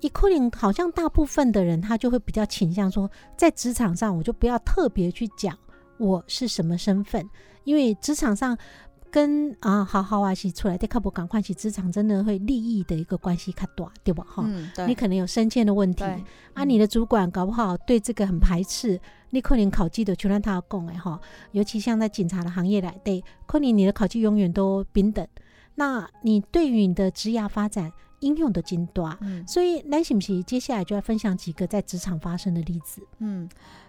[0.00, 5.58] 一可能好像大部分的人他就会比较倾向说，在职场上我就不要特别去讲
[5.98, 7.28] 我是什么身份，
[7.64, 8.56] 因为职场上。
[9.10, 14.24] 跟啊，好好啊，是出来的靠不赶快去职场，真的会利益的一个关系较大，对吧？
[14.28, 14.44] 哈，
[14.86, 16.04] 你可能有升迁的问题，
[16.54, 21.20] 啊，你的主管搞不好对这个很排斥，你可能考绩的全让他讲哎哈，
[21.50, 25.26] 尤其像在警察的行业来，对，可能你的考绩永远都平等，
[25.74, 29.12] 那你对于你的职涯发展应用的精多，
[29.46, 33.02] 所以那是不是接下来就要分享几个在职场发生的例子？
[33.18, 33.48] 嗯，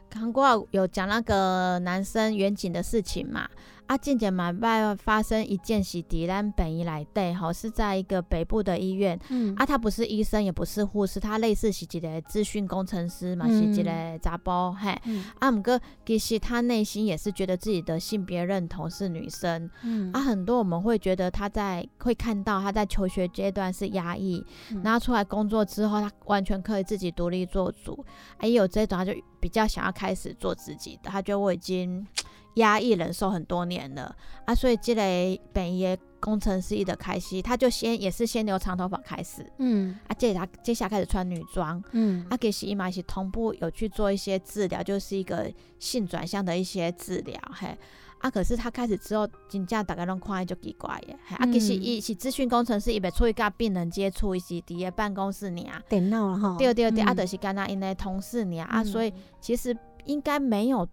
[0.09, 3.47] 刚过有讲那个男生远景的事情嘛。
[3.91, 9.19] 啊，近前嘛，外发生一件是伫咱本医来对吼，是在一个北部的医院。
[9.27, 14.97] 嗯，啊，他不是医生，也不是护士，他类似是一个资讯工程师嘛，是一个杂包嘿。
[15.39, 19.69] 啊，姆哥其实他内心也是觉得自己的性别认同是女生。
[19.83, 24.41] 嗯，啊，很多我们会觉得他在会看到他在求学阶段是压抑，
[24.85, 28.05] 然后出来工作之后，他完全可以自己独立做主。
[28.37, 32.07] 哎，有这种他就比较想要开始做自己的，他觉得我已经。
[32.55, 34.15] 压抑忍受很多年了。
[34.45, 47.75] 啊，所以积累本业工程师的开心，他就先也是先留长头发开始，嗯，啊，接着他接下来开始穿女装，嗯，啊，给洗衣嘛是同步有去做一些治疗，就是一个性转向的一些治疗，嘿，
[48.19, 60.87] 啊，可是他开始之后，真正大家拢看就奇怪耶，啊，其实伊是资讯工程师，伊袂出去跟病人接触，伊是伫个办公室尔，电脑哈，对对对，啊，就是跟他因为同事尔，啊，所以其实应该没有。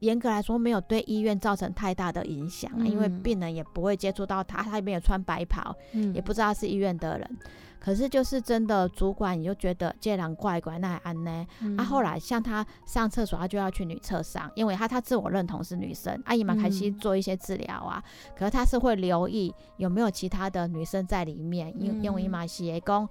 [0.00, 5.74] 严格来说，没有对医院造成太大的影响，因为病人也不会接触到他，他也没有穿白袍，
[6.12, 7.38] 也不知道是医院的人。
[7.78, 11.46] 可是就是真的，主管你就觉得这人怪怪，那还安呢？
[11.78, 16.20] 啊，后来像他上厕所，他就要去女厕上，因为他他自我认同是女生。
[16.26, 18.02] 阿姨嘛开始做一些治疗啊，
[18.36, 23.08] 可是他是会留意有没有其他的女生在里面，因因为嘛是讲。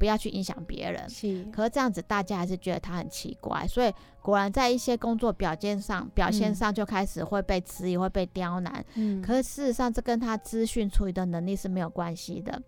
[0.00, 1.44] 不要去影响别人，是。
[1.52, 8.82] 可是这样子，大家还是觉得他很奇怪，所以果然在一些工作表现上，表现上就开始会被质疑，会被刁难。
[8.94, 9.20] 嗯。
[9.20, 12.62] 可是事实上，这跟他资讯处理的能力是没有关系的。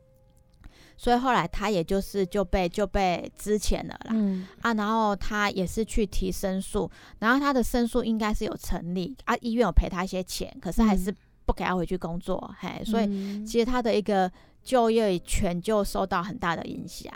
[0.94, 4.10] 所以后来他也就是就被就被支遣了啦。
[4.10, 4.46] 嗯。
[4.60, 11.10] 啊，然后他也是去提申诉，然后他的申诉应该是有成立啊，医院有赔他一些钱，可是还是
[11.46, 12.54] 不给他回去工作。
[12.60, 14.30] 嘿，所以其实他的一个。
[14.62, 17.12] 就业权就受到很大的影响，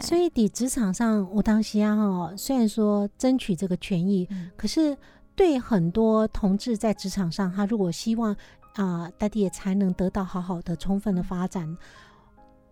[0.00, 4.96] 所以你职场上，我当时啊哈，虽然说争取这个权益，可是
[5.34, 8.34] 对很多同志在职场上，他如果希望
[8.74, 11.76] 啊，大地也才能得到好好的、充分的发展，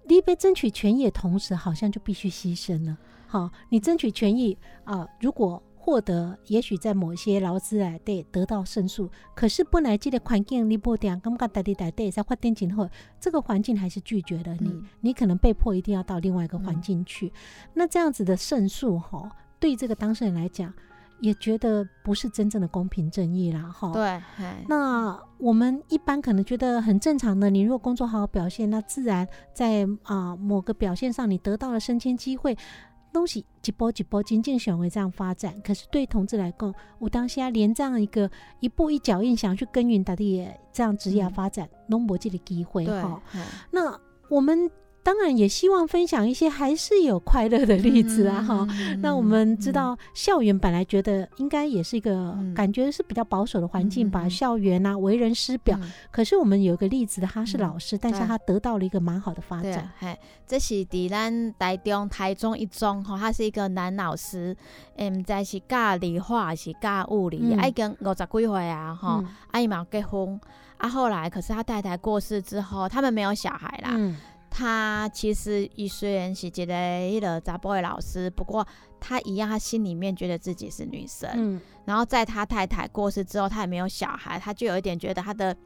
[0.06, 2.96] 你被争取权益的同时，好像就必须牺牲了。
[3.26, 12.88] 好，你争取权益啊，如果获得也许在某些劳资来对得到胜诉，可是本来这个环境你不点，感觉大地大地在发展今后，
[13.20, 17.30] 这个环境还是拒绝了你，你可能被迫一定要到另外一个环境去。
[17.74, 20.72] 那这样子的胜诉哈，对这个当事人来讲，
[21.20, 23.92] 也觉得不是真正的公平正义啦哈。
[23.92, 24.22] 对，
[24.66, 32.56] 那我们一般可能觉得很正常的，你如果工作好好表现，那自然在啊某个表现上你得到了升迁机会。
[33.14, 43.22] 东西一波一波仅仅想会这样发展，可是对同志来讲，我当下连这样一个一步一脚印想去耕耘他的这样职业发展，都没这个机会哈。
[43.70, 43.98] 那
[44.28, 44.70] 我们。
[45.04, 48.66] 当然也希望分享一些还是有快乐的例子啊哈。
[49.02, 55.78] 那我们知道校园本来觉得应该也是一个感觉是比较保守的环境吧，校园啊为人师表。
[56.10, 59.90] 可是我们有一个例子，他是老师，但是他得到了一个蛮好的发展。
[59.98, 64.56] 嘿，这是伫咱台中台中一中哈，他是一个男老师，
[64.96, 70.40] 嗯，在是教理化是教物理，已经五十几岁啊哈，阿姨嘛结婚，
[70.78, 73.94] 啊后来可是他太太过世之后，他们没有小孩啦。
[74.56, 78.64] 他其实伊虽然是一个迄个查甫的老师，不过
[79.00, 81.28] 他一样，他心里面觉得自己是女生。
[81.34, 85.56] 嗯，然后在他太太过世之后，他也没有小孩，他就有一点觉得他的。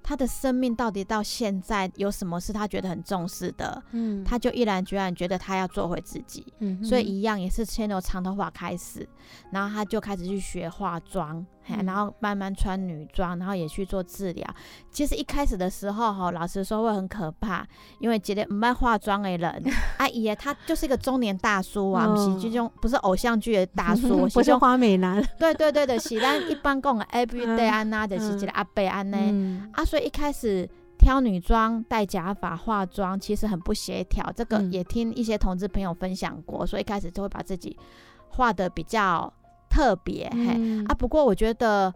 [0.00, 3.82] 他的生命到底到现在有什么是他觉得很重视的？
[3.90, 6.46] 嗯，他就毅然决然觉得他要做回自己。
[6.60, 9.06] 嗯，所以一样也是先由长头发开始，
[9.52, 11.44] 然后他就开始去学化妆，
[11.86, 14.46] 然后慢慢穿女装，然后也去做治疗。
[14.90, 17.64] 其实一开始的时候，哈，老实说会很可怕，
[18.00, 19.64] 因为觉得唔爱化妆的人，
[19.98, 25.22] 阿姨他就是一个中年大叔啊，不是这种不是偶像剧的大 叔，不是花美男。
[25.38, 30.08] 对对对的，是咱一般讲的 everyday 安娜的是一个阿贝安呢，啊，所以。
[30.08, 30.66] 一开始
[30.98, 34.24] 挑女装、戴假发、化妆，其实很不协调。
[34.34, 37.76] 这个也听一些同志朋友分享过，所以一开始就会把自己
[38.30, 39.30] 画的比较
[39.68, 40.28] 特别。
[40.32, 41.92] 嘿啊，不过我觉得，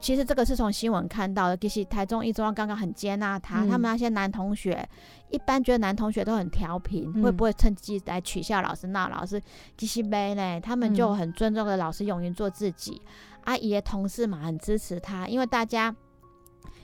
[0.00, 1.56] 其实这个是从新闻看到的。
[1.56, 4.88] 其实台中一中刚刚很接纳他，他们那些男同学
[5.30, 9.40] 一般觉得男同学都很调皮，会不会趁机来取笑老师、闹老师？
[9.76, 13.02] 其实没呢，他们就很尊重的老师，勇于做自己。
[13.44, 15.94] 阿姨的同事嘛，很支持他，因为大家。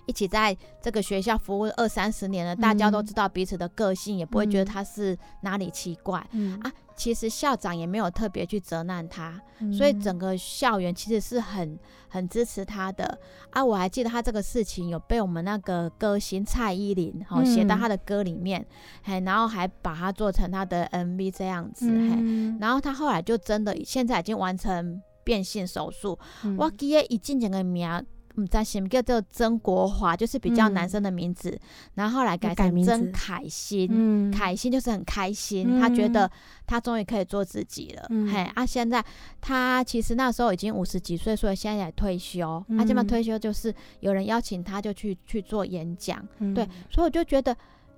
[0.07, 6.25] 一起在这个学校服务二三十年了，大家都知道彼此的个性，也不会觉得他是哪里奇怪。
[6.33, 9.41] 嗯啊，其实校长也没有特别去责难他，
[9.77, 13.19] 所以整个校园其实是很很支持他的。
[13.51, 18.65] 啊，我还记得他这个事情有被我们那个歌星蔡依林哈写到他的歌里面，
[19.03, 26.19] 嘿，然后还把它做成他的 MV 这样子，嘿，然后他后来就真的现在已经完成变性手术。
[26.59, 28.05] 我记得一进前的名。
[28.37, 31.59] 嗯，在写叫做曾国华，就是比较男生的名字，
[31.95, 33.89] 然后后来改成曾凯欣。
[33.91, 36.31] 嗯，凯欣就是很开心，他觉得
[36.67, 38.09] 他终于可以做自己了。
[38.33, 39.05] 嘿，啊，现在
[39.41, 42.65] 他其实那时候已经五十几岁，所以现在也退休。
[42.77, 46.27] 他这么退休，就是有人邀请他就去去做演讲。
[46.55, 47.57] 对，所以我就觉得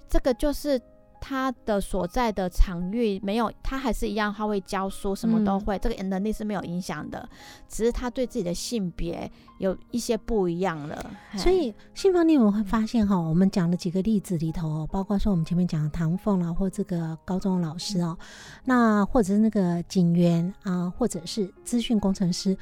[0.08, 0.80] 这个就是。
[1.28, 7.28] 他的所在的场域没有，他还是一样，他会教书，什么都会，这个能力是没有影响的，
[7.68, 11.10] 只是他对自己的性别有一些不一样了。
[11.34, 18.16] 所以，信方，你有会发现哈，我们讲的几个例子里头，包括说我们前面讲的唐凤啊，或这个高中老师哦，
[18.64, 22.56] 那或者是那个警员啊，或者是资讯工程师，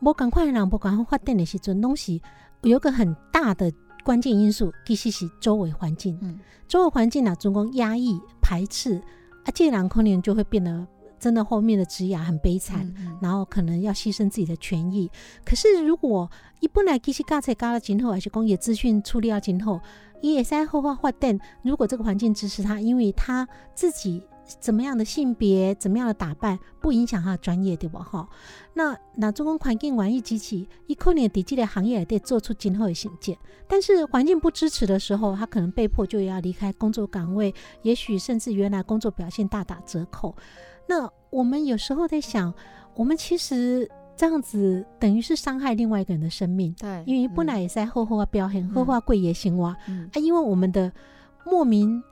[0.00, 2.20] 我赶快让我赶快发电的时阵东西，
[2.62, 3.72] 有个很大的。
[4.04, 6.18] 关键因素其实是周围环境，
[6.66, 8.96] 周围环境呢，总共压抑、排斥，
[9.44, 10.86] 啊，这两可能就会变得
[11.18, 15.10] 真的后面的职涯很悲惨，然后可能要牺牲自己的权益。
[15.44, 16.30] 可是如果
[16.60, 19.80] 一本来其实刚才加了今后，还是工业资讯处理到今后，
[20.22, 24.22] 也在后发发展，如果这个环境支持他，因为他自己。
[24.60, 28.26] 怎么样的性别，怎么样的打扮，不影响他的专业，对不哈？
[28.74, 33.36] 那那中国环境玩意机器，一可能在这个行业得做出今后的行见。
[33.66, 40.34] 但是环境不支持的时候，他可能被迫就要离开工作岗位，也许甚至原来工作表现大打折扣。
[40.88, 42.52] 那我们有时候在想，
[42.94, 43.86] 我们其实
[44.16, 46.74] 这样子等于是伤害另外一个人的生命。
[46.80, 49.76] 对，因为本来也在后后啊表现，后话贵也行哇。
[49.86, 50.90] 啊，因为我们的
[51.44, 52.02] 莫名。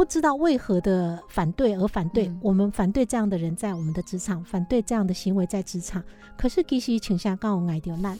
[0.00, 6.02] 不知道为何的反对而反对，我们反对这样的人在我们的职场，反对这样的行为在职场。
[6.38, 8.18] 可是其实请下刚我爱丢烂，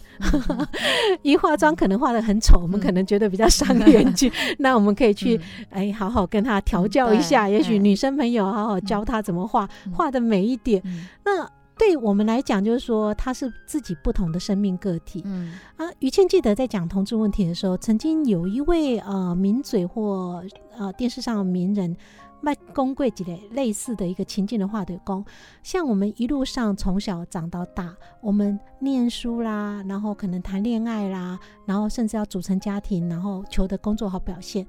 [1.24, 4.30] 一化妆可能化的很丑，我们可能觉得比较伤眼睛。
[4.60, 10.82] 那我们可以去哎好好跟他调教一下，也许女生朋友好好教他怎么画，画的美一点。
[11.24, 11.50] 那。
[11.80, 15.22] 对我们来讲，就是说他是自己不同的生命个体。
[15.24, 20.44] 嗯啊，于倩记得在讲同志问题的时候，曾经有一位呃名嘴或
[20.76, 21.96] 呃电视上名人
[22.42, 25.24] 卖公贵之类类似的一个情境的话，对公，
[25.62, 34.66] 像我们一路上从小长到大，我们念书啦，然后可能谈恋爱啦，然后甚至要组成家庭，然后求得工作好表现。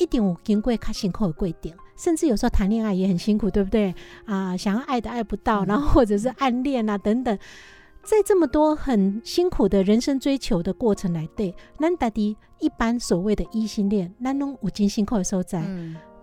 [0.00, 3.94] 一点五金贵卡辛苦的贵点，甚至有时候谈恋爱也很辛苦，对不对
[4.24, 4.56] 啊？
[4.56, 7.38] 想要爱的爱不到，然后或者是暗恋啊等等，
[8.02, 15.62] 在这么多很辛苦的人生追求的过程来对，那到底一般所谓的异性恋，那种五金辛苦的候在，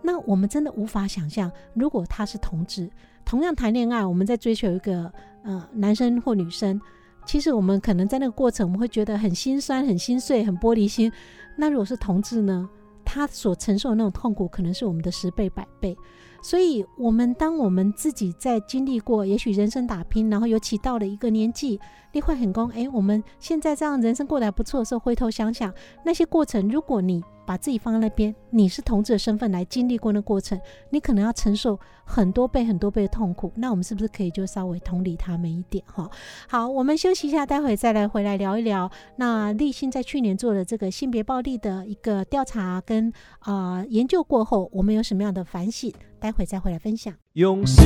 [0.01, 2.89] 那我们真的无法想象，如果他是同志，
[3.23, 5.11] 同样谈恋爱，我们在追求一个
[5.43, 6.81] 呃男生或女生，
[7.27, 11.11] 其实我们可能在那个过程，我们会觉得很心酸、很心碎、很玻璃心。
[11.55, 12.67] 那如果是同志呢？
[13.09, 15.97] 他所承受的那种痛苦，可能是我们的十倍、百倍。
[16.41, 21.79] 所以，我们当我们自己在经历过，也许人生打拼，然后尤其到了一个年纪，
[22.11, 25.73] 你会很功，哎，我们现在这样人生过得还不错的时候，回头想想
[26.05, 27.23] 那些过程，如果你。
[27.47, 33.49] 把自己放在那边，你是同志的身份来经历过那过程，你可能要承受很多倍、很多倍的痛苦。
[33.55, 36.09] 那我们是不是可以就稍微同理他们一点哈？
[36.49, 38.91] 好，我们休息一下，待会再来回来聊一聊。
[39.15, 45.93] 那立新在去年做了这个性别暴力的一个调查跟啊研究过后，我们有什么样的反省？
[46.19, 47.13] 待会再回来分享。
[47.33, 47.85] 用心，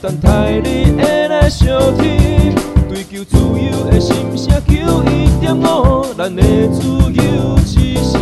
[0.00, 2.54] 等待你会来相听，
[2.88, 6.82] 追求自由的心声，求一点五，咱的自
[7.12, 8.21] 由之声。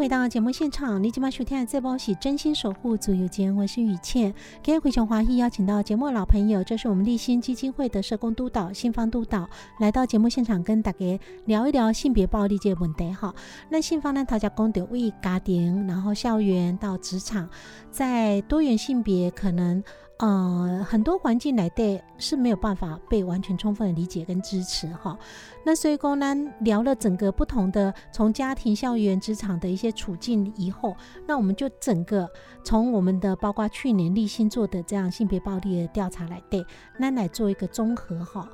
[0.00, 4.32] 回到节目现场，你今晚收听的这波是真心守护足友间，我是雨倩。
[4.62, 9.46] 今天回熊华裔邀请到节目老朋友，这是我们立新基金会的社工督导、新方督导，
[9.78, 13.34] 来到节目现场跟大家聊一聊性别暴力这个问题哈。
[13.68, 17.46] 那信方呢，他家公的为家庭，然后校园到职场，
[17.90, 19.84] 在多元性别可能。
[20.20, 25.18] 呃，很多环境来对是没有办法被完全充分的理解跟支持哈。
[25.64, 30.94] 那所以公呢聊了整个不同的从家庭、校园、职场的一些处境以后，
[31.26, 32.28] 那我们就整个
[32.62, 36.62] 从我们的包括去年立新做的这样性别暴力的调查来对，
[36.98, 38.46] 那来做一个综合哈。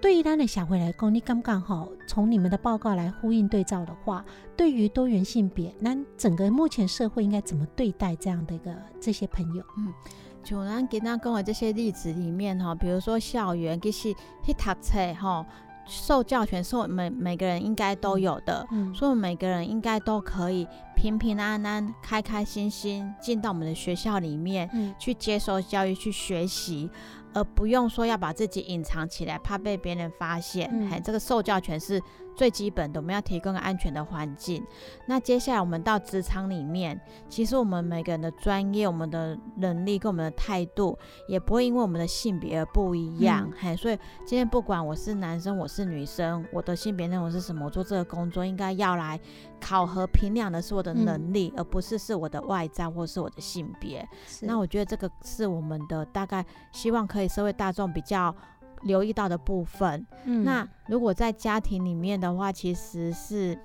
[0.00, 4.24] 对于咱的小慧来讲，你刚刚好从你们的报告来呼应对照的话，
[4.56, 9.62] 对于多元性别，那整个目前社会应该怎么对待这样的一个这些朋友？
[9.76, 9.92] 嗯。
[10.42, 14.14] 就咱给他跟我这些例子里面哈，比如说校园其实
[14.44, 15.46] 去读册哈，
[15.86, 20.66] 受教权是我们每个人应该都有的，所以每个人应该都可以
[20.96, 26.90] 平平安安、开开心心进到我们的学校里面去接受教育、去学习。
[27.34, 30.68] 而不用说要把自己隐藏起来，怕被别人发现。
[30.90, 31.98] 哎，这个受教权是
[32.36, 34.64] 最基本的，我们要提供个安全的环境。
[35.06, 43.50] 那接下来我们到职场里面，其实我们每个人的专业、我们的能力跟我们的态度，也不会因为我们的性别而不一样。
[43.58, 49.18] 嘿，所以今天不管我是男生，我是女生，我的性别认为是什么，我做这个工作应该要来
[49.60, 54.08] 考核评量的是我的能力，而不是是我的外在或是我的性别。
[54.42, 57.32] 那我觉得这个是我们的大概希望可以。
[57.32, 58.34] 社会大众比较
[58.82, 63.58] 留意到的部分，嗯那如果在家庭里面的话，其实是，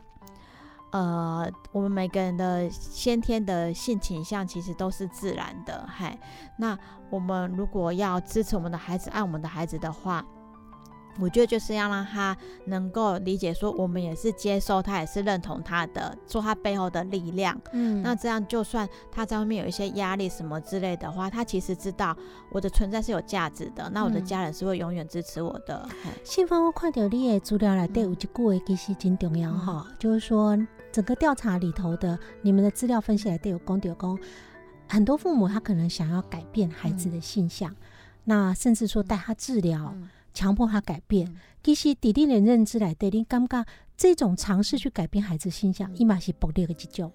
[0.92, 6.18] 呃，我们每个人的先天的性倾向其实都是自然的，嗨，
[6.58, 6.78] 那
[7.10, 10.26] 我们如果要支持我们的孩子，爱我们的孩子的话。
[11.20, 17.60] 我觉得就是要让他能够理解，说我们也是接受他，也是认同他的，做他背后的力量。
[17.72, 22.16] 嗯，那这样就算他在外面有一些压力什么之类的话，他其实知道
[22.52, 23.90] 我的存在是有价值的。
[23.94, 25.88] 那我的家人是会永远支持我的。
[26.24, 30.58] 信芳，我看到你的资料来对有一句话其实真重要哈，就是说
[30.92, 34.18] 整个调查里头的你们的资料分析来对有公有公，
[34.88, 37.76] 很多父母他可能想要改变孩子的性向，
[38.24, 39.94] 那甚至说带他治疗。
[40.38, 43.66] 强迫他改变，其实弟弟的认知来对你感觉
[43.98, 47.12] 这种尝试去改变孩子形象，一码是暴力的急救。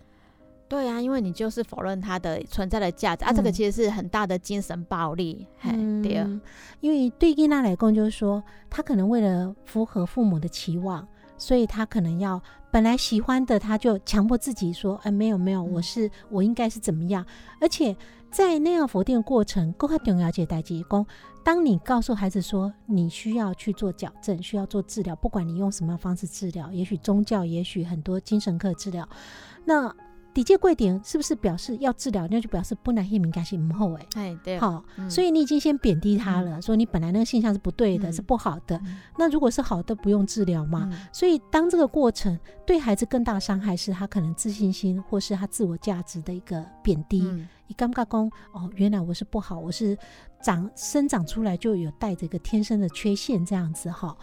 [0.68, 5.46] 对啊，因为你就是否认他的存在的价值啊，这个其实是很大的精神暴力。
[6.02, 6.28] 对啊，
[6.80, 11.06] 因为对伊娜来讲，就是说他可能为了符合父母的期望，
[11.38, 12.42] 所以他可能要
[12.72, 17.24] 本来喜欢的，他就强迫自己说：“哎，没有没有，我是我应该是怎么样？”
[17.60, 17.94] 而且
[18.33, 21.07] 在那样否定过程，更加重要解代志讲。
[21.45, 29.09] 当你告诉孩子说你需要去做矫正，需要做治疗，不管你用什么方式治疗，也许宗教，也许很多精神科治疗，
[29.64, 29.95] 那。
[30.35, 32.26] 底界贵点是不是表示要治疗？
[32.30, 38.80] 那就表示不能性敏感性母后哎，哎对，好，所以你已经先贬低他了，说你本来那个现象是不对的，是不好的。
[39.18, 40.91] 那如果是好的，不用治疗嘛？
[41.12, 47.20] 所以当这个过程对孩子更大伤害是他可能自信心或是他自我价值的一个贬低。
[47.66, 49.97] 你尴尬公哦，原来我是不好，我是
[50.43, 54.16] 长生长出来就有带着一个天生的缺陷这样子哈。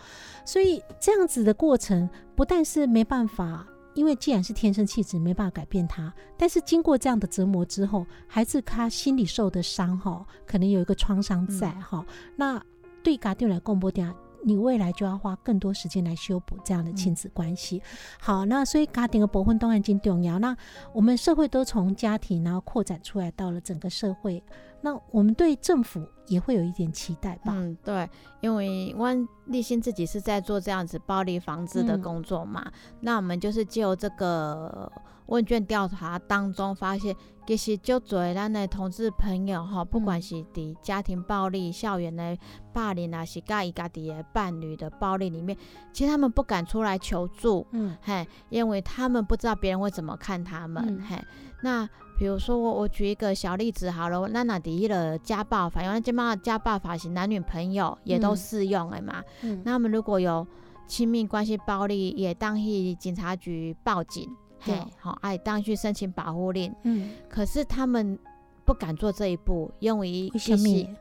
[0.43, 3.65] 所以这样子的过程不但是没办法。
[3.93, 6.13] 因为既然是天生气质，没办法改变他。
[6.37, 12.05] 但是经过这样的折磨之后，孩子他心里受的伤哈，可能有一个创伤在哈。
[12.35, 12.61] 那
[13.03, 14.13] 对家长来共播点，
[14.43, 17.81] 你未来就要花更多时间来修补这样的亲子关系。
[18.19, 20.39] 好，那所以家庭的部分当然很重要。
[20.39, 20.55] 那
[20.93, 24.43] 我们社会都从家庭然后扩展出来到了整个社会。
[24.81, 27.51] 那我们对政府也会有一点期待吧？
[27.53, 28.09] 嗯，对，
[28.39, 32.65] 因为万立新自己是在做这样子暴力防治的工作嘛。
[33.01, 34.89] 那我们就是就这个
[35.25, 37.13] 问卷调查当中发现，
[37.49, 42.37] 其实就做咱的同志朋友哈，不管是伫家庭暴力、校园的
[42.71, 45.57] 霸凌啊，是家伊家己的伴侣的暴力里面，
[45.91, 51.19] 其实他们不敢出来求助，嗯，嘿，因为他们不知道别人会怎么看他们，嘿，
[51.63, 51.89] 那。
[52.19, 59.23] 比如说我我举一个小例子好了，那那第一了家暴法，因为这嘛家暴法是男女朋友也都适用的嘛。
[59.41, 59.61] 嗯。
[59.63, 60.45] 那我们如果有
[60.85, 64.29] 亲密关系暴力，也当去警察局报警，
[64.59, 66.73] 嘿，好，哎，当去申请保护令。
[66.83, 67.11] 嗯。
[67.29, 68.17] 可是他们
[68.65, 70.95] 不敢做这一步，因为什么？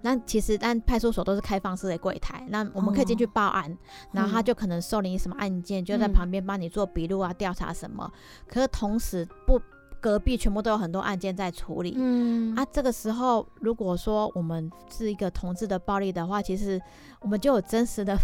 [0.00, 3.76] 那其实但派出所都是开放式的柜台，那我们可以进去报案，
[4.12, 8.10] 然后他就可能受理什么案件，就在旁边帮你做笔录啊，调查什么。
[8.46, 9.60] 可是同时不。
[10.02, 16.82] 隔壁全部都有很多案件在处理，嗯啊，这个时候如果说我们是一个同志的暴力的话，其实
[17.20, 18.18] 我们就有真实的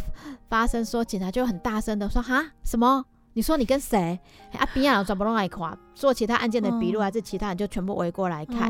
[0.49, 3.05] 发生，说警察就很大声的说哈什么？
[3.39, 4.19] 你说你跟谁？
[4.59, 8.69] 啊，边上转不弄来夸，做其他案件的笔录，还是其他人就全部围过来看？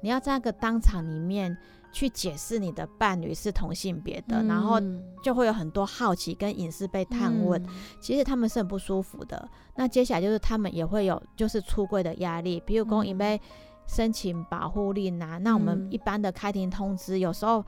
[0.00, 1.54] 你要在那个当场里面。
[1.92, 4.78] 去解释你的伴侣是同性别的，然后
[5.22, 7.64] 就会有很多好奇跟隐私被探问，
[8.02, 9.48] 其实他们是很不舒服的。
[9.76, 13.40] 那接下来就是他们也会有就是出柜的压力，比如公因为
[13.86, 17.64] 申请保护令啊，那我们一般的开庭通知，有时候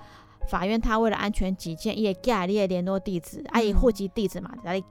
[0.50, 4.82] 法院他为了安全起见，也盖列联络地址，啊，以户籍地址嘛，来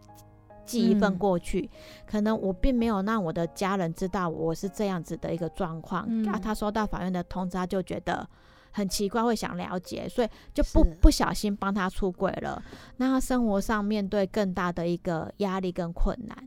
[0.68, 1.68] 寄一份过去。
[2.05, 8.28] 可能我并没有让我的家人知道我是这样子的一个状况，啊，他收到法院的通知，他就觉得。
[8.70, 12.61] 很奇怪，会想了解，所以就不不小心帮他出轨了。
[12.97, 16.38] 那他生活上面对更大的一个压力跟困难。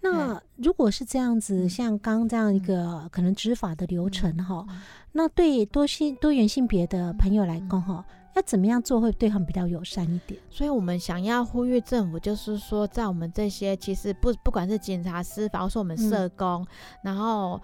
[0.00, 4.64] 那如果是这样子，像刚这样一个可能执法的流程哈，
[5.12, 8.04] 那对多性多元性别的朋友来讲哈，
[8.34, 10.40] 要怎么样做会对他们比较友善一点？
[10.50, 16.66] 所以我们想要呼吁政府，就是说在我们这些其实不不管是警察、司法，或是我们社工，
[17.02, 17.60] 然后。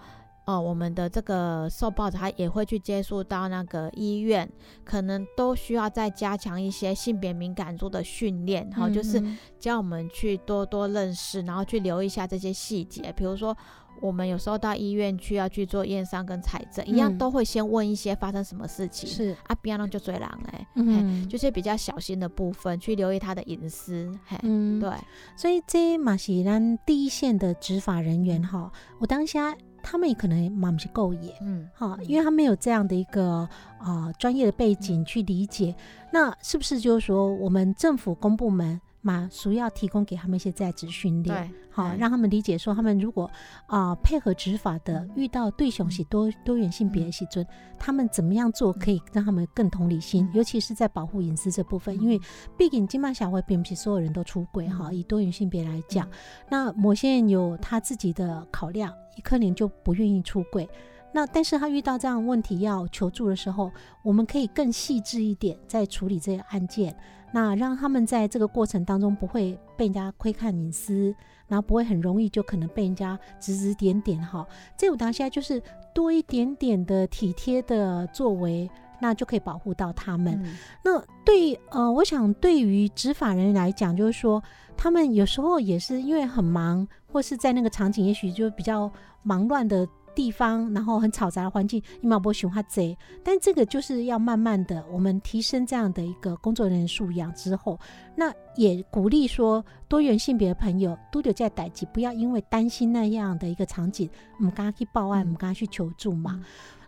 [0.49, 4.49] 哦，我们的这个受报者他也会去接触到那个医院，
[4.85, 9.21] 可能都需要再加强一些性别敏感度的训练，然后就是
[9.59, 13.53] 教我们去多多认识，然后去留意一下这些细节，比如说。
[14.01, 19.09] 我们有时候到医院去要去做验伤跟采证，一样都会先问一些发生什么事情。
[19.09, 24.11] 是啊，不要弄就追狼哎，嗯，就是比较小心的部分，去留意他的隐私。
[24.25, 24.89] 嘿，嗯，对。
[25.35, 33.47] 所以这马西兰第一线的执法人员哈，我当下他们也可能蛮不是够野，嗯，哈，因为他没有这样的一个
[33.79, 35.75] 啊专业的背景去理解。
[36.11, 38.79] 那是不是就是说，我们政府公部门？
[39.07, 43.31] 嘛，主要提供给他们一些在职训练，好让他们理解说，他们如果
[43.67, 47.47] 啊配合执法的，遇到对象是多多元性别时尊，
[47.79, 52.19] 他们怎么样做可以让他们更同理心，尤其是在保护隐私这部分，因为
[52.57, 54.91] 毕竟金马小会并不是所有人都出轨哈。
[54.91, 56.05] 以多元性别来讲，
[56.49, 60.67] 那某些人有他自己的考量，一可能就不愿意出轨。
[61.13, 63.71] 那但是他遇到这样问题要求助的时候，
[64.03, 66.95] 我们可以更细致一点在处理这些案件。
[67.31, 71.13] 那让他们在这个过程当中不会被人家窥看隐私，
[71.47, 74.47] 然后不会很容易就可能被人家指指点点哈。
[74.77, 75.61] 这我当下就是
[75.93, 78.69] 多一点点的体贴的作为，
[78.99, 80.41] 那就可以保护到他们。
[80.83, 84.41] 那对呃，我想对于执法人员来讲，就是说
[84.75, 88.91] 他们有时候也是因为很忙，或是在那个场景也许就比较
[89.23, 89.87] 忙乱的。
[90.17, 97.79] 地方，然后很嘈杂的环境，你马不喜欢贼，但这个就是要慢慢的，我们提升这样的一个工作人员素养之后，
[98.15, 104.09] 那也鼓励说多元性别的朋友都得在待机，不要因为担心那样的一个场景，
[104.39, 106.43] 我们刚刚去报案，我们刚刚去求助嘛。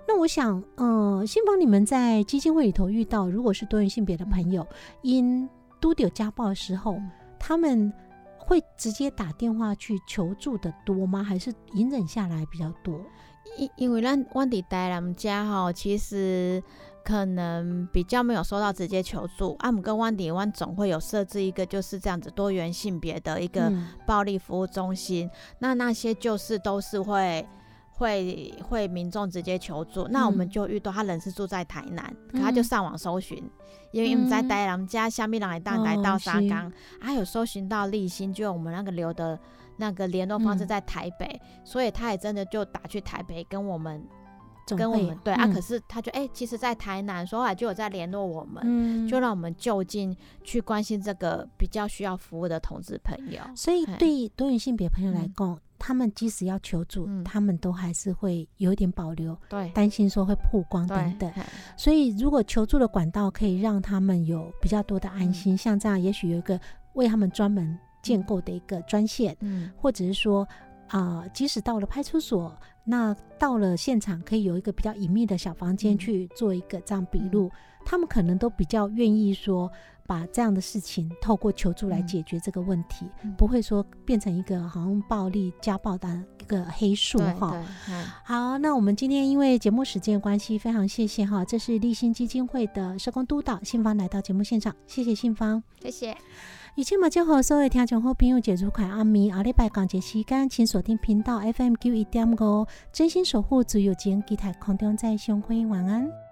[0.07, 4.65] 那我想，嗯，新芳你们在基金会里头遇到，如果是多元性别的朋友
[5.03, 5.47] 因
[5.79, 6.99] 都有家暴的时候，
[7.37, 7.93] 他们。
[8.49, 11.23] 会直接打电话去求助的多吗？
[11.23, 12.99] 还是隐忍下来比较多？
[13.59, 16.61] 因因为咱万迪带他们家哈，其实
[17.05, 19.55] 可能比较没有收到直接求助。
[19.59, 23.71] 阿姆跟万迪湾总会有设置一个就是这样子多元性别的一个
[24.07, 25.29] 暴力服务中心，
[25.59, 27.47] 那那些就是都是会。
[27.99, 33.43] 会会民众直接求助，那我们就遇到他人是住在台南，可他就上网搜寻，
[33.91, 36.71] 因为我们在台南家下面来大来到沙冈，
[37.01, 39.37] 还有搜寻到立新，就我们那个留的
[39.75, 44.01] 那个联络方式在台北，所以他也真的就打去台北跟我们
[44.77, 53.41] 跟我们对啊，可是他就哎，其实，在台南，所以后来就有在联络我们，就让我们就近去关心这个比较需要服务的同志朋友。
[53.53, 55.59] 所以对多元性别朋友来讲。
[55.79, 61.31] 他们即使要求助，他们都还是会有一点保留，对，担心说会曝光等等。
[61.77, 66.59] 所以，如果求助的管道可以让他们有比较多的安心，像这样，也许有一个
[66.93, 70.47] 为他们专门建构的一个专线，嗯，或者是说
[70.89, 77.49] 啊，即使到了派出所，那到了现场可以有一个比较隐秘的小房间去做一个这样笔录，
[77.89, 79.71] 他们可能都比较愿意说。
[80.09, 83.05] 把这样的事情透过求助来解决这个问题，
[83.37, 86.09] 不会说变成一个好像暴力家暴的
[86.41, 87.55] 一个黑数哈。
[88.23, 96.17] 好，那我们今天因为节目时间关系，非常谢谢哈，这是立新基金会的社工督导信芳来到节目现场，谢谢信芳，谢谢。
[96.73, 106.28] 以前嘛，就和所有听众好朋友解除快阿咪阿礼拜港节时间，请锁定频道 FM 九一点五，真心守护自由间，期待空中再相会，晚安。